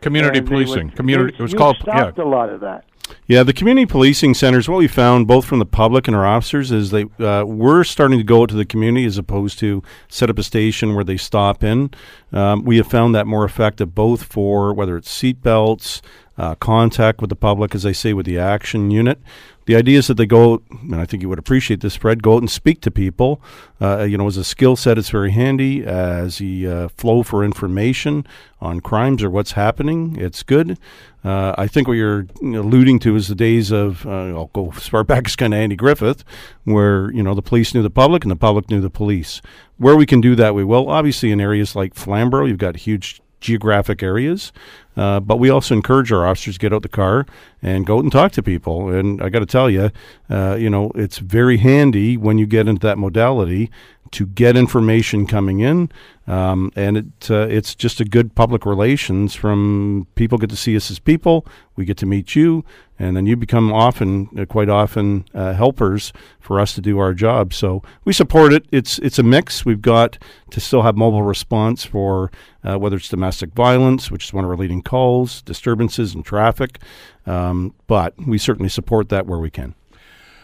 [0.00, 0.86] Community policing.
[0.88, 1.34] would- Community.
[1.38, 1.76] It was you called.
[1.80, 2.24] stopped Yeah.
[2.24, 2.84] a lot of that.
[3.26, 4.68] Yeah, the community policing centers.
[4.68, 8.18] What we found, both from the public and our officers, is they uh, we're starting
[8.18, 11.16] to go out to the community as opposed to set up a station where they
[11.16, 11.90] stop in.
[12.32, 16.02] Um, we have found that more effective, both for whether it's seat belts,
[16.40, 19.20] uh, contact with the public, as I say, with the action unit.
[19.66, 22.36] The idea is that they go, and I think you would appreciate this, Fred, go
[22.36, 23.42] out and speak to people.
[23.78, 25.84] Uh, you know, as a skill set, it's very handy.
[25.84, 28.26] As the uh, flow for information
[28.58, 30.78] on crimes or what's happening, it's good.
[31.22, 34.88] Uh, I think what you're alluding to is the days of, uh, I'll go as
[34.88, 36.24] far back as kind of Andy Griffith,
[36.64, 39.42] where, you know, the police knew the public and the public knew the police.
[39.76, 40.88] Where we can do that, we will.
[40.88, 44.52] Obviously, in areas like Flamborough, you've got huge geographic areas.
[44.96, 47.24] Uh, but we also encourage our officers to get out the car
[47.62, 48.88] and go out and talk to people.
[48.90, 49.90] And I got to tell you,
[50.28, 53.70] uh, you know, it's very handy when you get into that modality
[54.12, 55.88] to get information coming in,
[56.26, 59.34] um, and it uh, it's just a good public relations.
[59.34, 62.64] From people get to see us as people, we get to meet you,
[62.98, 67.14] and then you become often, uh, quite often, uh, helpers for us to do our
[67.14, 67.54] job.
[67.54, 68.66] So we support it.
[68.72, 69.64] It's it's a mix.
[69.64, 70.18] We've got
[70.50, 72.32] to still have mobile response for
[72.64, 76.78] uh, whether it's domestic violence, which is one of our leading calls, disturbances and traffic,
[77.26, 79.74] um, but we certainly support that where we can.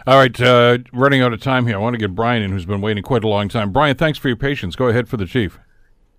[0.07, 1.77] All right, uh, running out of time here.
[1.77, 3.73] I want to get Brian in, who's been waiting quite a long time.
[3.73, 4.77] Brian, thanks for your patience.
[4.77, 5.59] Go ahead for the chief.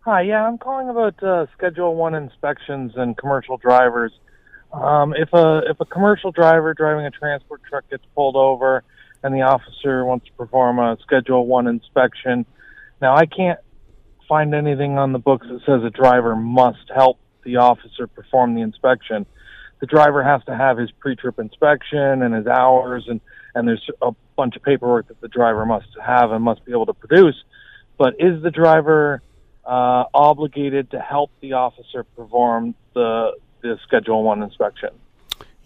[0.02, 4.12] Hi, yeah, I'm calling about uh, Schedule One inspections and commercial drivers.
[4.74, 8.84] Um, if a if a commercial driver driving a transport truck gets pulled over
[9.24, 12.46] and the officer wants to perform a Schedule One inspection,
[13.02, 13.60] now I can't
[14.28, 18.62] find anything on the books that says a driver must help the officer perform the
[18.62, 19.26] inspection.
[19.80, 23.22] The driver has to have his pre-trip inspection and his hours and
[23.56, 26.86] and there's a bunch of paperwork that the driver must have and must be able
[26.86, 27.36] to produce.
[27.98, 29.24] But is the driver
[29.66, 33.32] uh, obligated to help the officer perform the
[33.62, 34.90] the Schedule One inspection?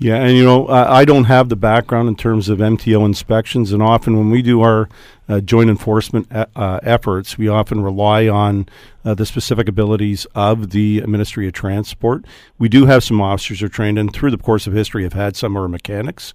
[0.04, 3.84] Yeah, and you know, I, don't have the background in terms of MTO inspections, and
[3.84, 4.90] often when we do our
[5.30, 8.68] uh, joint enforcement e- uh, efforts, we often rely on
[9.06, 12.26] uh, the specific abilities of the Ministry of Transport.
[12.58, 15.14] We do have some officers who are trained, and through the course of history, have
[15.14, 16.34] had some of our mechanics.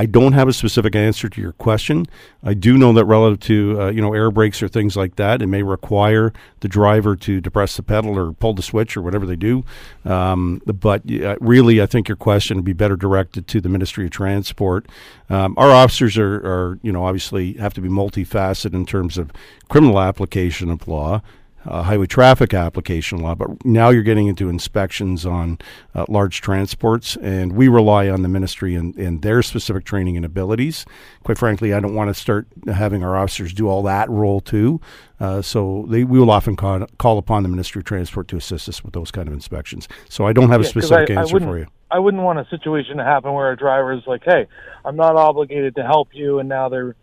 [0.00, 2.06] I don't have a specific answer to your question.
[2.42, 5.42] I do know that relative to uh, you know air brakes or things like that,
[5.42, 9.26] it may require the driver to depress the pedal or pull the switch or whatever
[9.26, 9.62] they do.
[10.06, 14.06] Um, but uh, really, I think your question would be better directed to the Ministry
[14.06, 14.86] of Transport.
[15.28, 19.30] Um, our officers are, are you know obviously have to be multifaceted in terms of
[19.68, 21.20] criminal application of law
[21.66, 25.58] uh, highway traffic application law, but now you're getting into inspections on
[25.94, 30.24] uh, large transports, and we rely on the ministry and, and their specific training and
[30.24, 30.86] abilities.
[31.22, 34.80] Quite frankly, I don't want to start having our officers do all that role too.
[35.18, 38.68] Uh, so they, we will often call, call upon the Ministry of Transport to assist
[38.68, 39.86] us with those kind of inspections.
[40.08, 41.66] So I don't have Yeah, a specific I- I answer wouldn't- for you.
[41.92, 44.46] I wouldn't want a situation to happen where a driver is like, "Hey,
[44.84, 46.94] I'm not obligated to help you," and now they're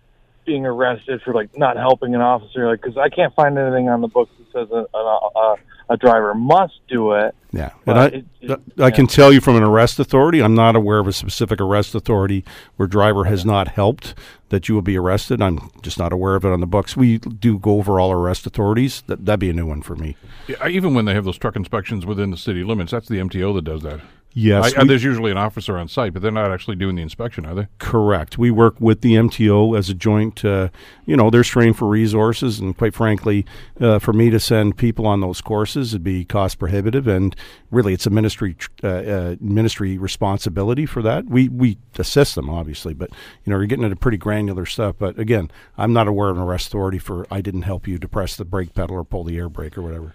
[0.47, 2.67] being arrested for like not helping an officer.
[2.67, 4.99] Like, because I can't find anything on the books that says a, a,
[5.35, 5.55] a,
[5.91, 7.35] a driver must do it.
[7.51, 10.55] Yeah, But and I, it- it- I can tell you from an arrest authority, I'm
[10.55, 12.43] not aware of a specific arrest authority
[12.77, 14.15] where driver has not helped
[14.49, 15.41] that you will be arrested.
[15.41, 16.95] I'm just not aware of it on the books.
[16.97, 19.03] We do go over all arrest authorities.
[19.07, 20.15] That that'd be a new one for me.
[20.47, 23.53] Yeah, even when they have those truck inspections within the city limits, that's the MTO
[23.55, 23.99] that does that.
[24.33, 27.01] Yes, I- we- there's usually an officer on site, but they're not actually doing the
[27.01, 27.67] inspection, are they?
[27.79, 28.37] Correct.
[28.37, 30.45] We work with the MTO as a joint.
[30.45, 30.69] Uh,
[31.07, 33.47] you know, they're strained for resources, and quite frankly,
[33.81, 37.07] uh, for me to send people on those courses would be cost prohibitive.
[37.07, 37.35] And
[37.71, 41.25] really, it's a ministry uh, uh, ministry responsibility for that.
[41.25, 43.09] We we assist them, obviously, but
[43.43, 44.97] you know, you're getting into pretty granular stuff.
[44.99, 45.49] But again,
[45.79, 48.45] I'm not aware of an arrest authority for I didn't help you to press the
[48.45, 50.13] brake pedal or pull the air brake or whatever.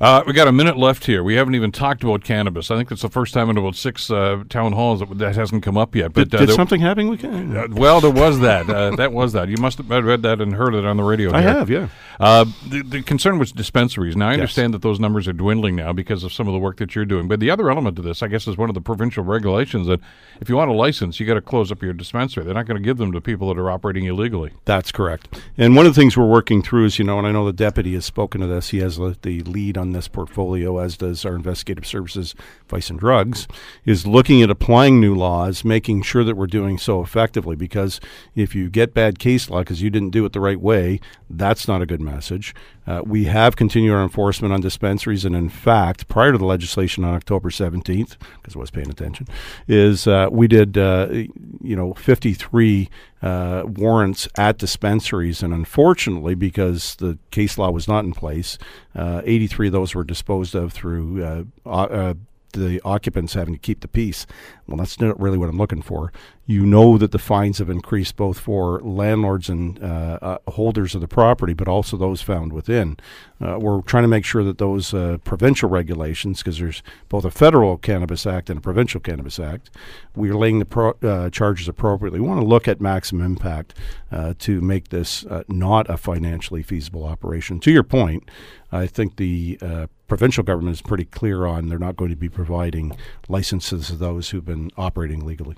[0.00, 1.22] Uh, we got a minute left here.
[1.22, 2.70] We haven't even talked about cannabis.
[2.70, 5.62] I think it's the first time in about six uh, town halls that, that hasn't
[5.62, 6.12] come up yet.
[6.12, 7.08] But Did, uh, did there- something happen?
[7.08, 7.56] We can.
[7.56, 8.68] Uh, well, there was that.
[8.68, 9.48] Uh, that was that.
[9.48, 11.32] You must have read that and heard it on the radio.
[11.32, 11.50] I here.
[11.50, 11.88] have, yeah.
[12.20, 14.16] Uh, the, the concern was dispensaries.
[14.16, 14.40] Now, I Yes.
[14.40, 17.04] understand that those numbers are dwindling now because of some of the work that you're
[17.06, 17.26] doing.
[17.28, 20.00] But the other element to this, I guess, is one of the provincial regulations that
[20.40, 22.44] if you want a license, you got to close up your dispensary.
[22.44, 24.52] They're not going to give them to people that are operating illegally.
[24.66, 25.40] That's correct.
[25.56, 27.52] And one of the things we're working through is, you know, and I know the
[27.52, 28.70] deputy has spoken to this.
[28.70, 32.34] He has the, the lead on this portfolio, as does our investigative services,
[32.68, 33.46] Vice and Drugs,
[33.84, 37.56] is looking at applying new laws, making sure that we're doing so effectively.
[37.56, 38.00] Because
[38.34, 41.68] if you get bad case law because you didn't do it the right way, that's
[41.68, 42.54] not a good message.
[42.86, 47.04] Uh, we have continued our enforcement on dispensaries, and in fact, prior to the legislation
[47.04, 49.26] on October 17th, because I was paying attention,
[49.66, 52.88] is uh, we did, uh, you know, 53
[53.22, 58.58] uh, warrants at dispensaries, and unfortunately, because the case law was not in place,
[58.94, 61.24] uh, 83 of those were disposed of through
[61.64, 62.14] uh,
[62.52, 64.26] the occupants having to keep the peace.
[64.66, 66.12] Well, that's not really what I'm looking for.
[66.46, 71.00] You know that the fines have increased both for landlords and uh, uh, holders of
[71.00, 72.96] the property, but also those found within.
[73.40, 77.30] Uh, we're trying to make sure that those uh, provincial regulations, because there's both a
[77.30, 79.70] federal cannabis act and a provincial cannabis act,
[80.14, 82.20] we're laying the pro- uh, charges appropriately.
[82.20, 83.74] We want to look at maximum impact
[84.10, 87.60] uh, to make this not a financially feasible operation.
[87.60, 88.30] To your point,
[88.70, 89.58] I think the
[90.06, 92.96] provincial government is pretty clear on they're not going to be providing
[93.28, 95.56] licenses to those who've been operating legally.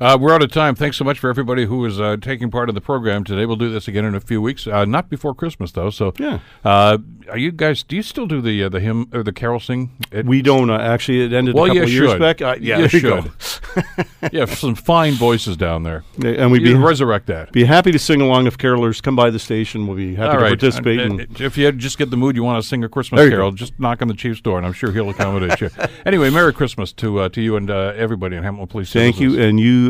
[0.00, 0.74] Uh, we're out of time.
[0.74, 3.44] Thanks so much for everybody who is uh, taking part in the program today.
[3.44, 5.90] We'll do this again in a few weeks, uh, not before Christmas though.
[5.90, 6.38] So, yeah.
[6.64, 6.96] Uh,
[7.28, 7.82] are you guys?
[7.82, 9.90] Do you still do the uh, the hymn or the carol sing?
[10.10, 11.20] It, we don't uh, actually.
[11.24, 12.18] It ended well, a couple of years should.
[12.18, 12.40] back.
[12.40, 13.30] Yeah, you you should.
[14.32, 17.52] have some fine voices down there, Yeah, and we'd You be resurrect that.
[17.52, 19.86] Be happy to sing along if carolers come by the station.
[19.86, 20.48] We'll be happy All to right.
[20.58, 20.98] participate.
[20.98, 23.50] And, and- if you just get the mood, you want to sing a Christmas carol,
[23.52, 23.56] go.
[23.56, 25.68] just knock on the chief's door, and I'm sure he'll accommodate you.
[26.06, 28.92] Anyway, Merry Christmas to uh, to you and uh, everybody in Hamilton Police.
[28.92, 29.89] Thank you, and you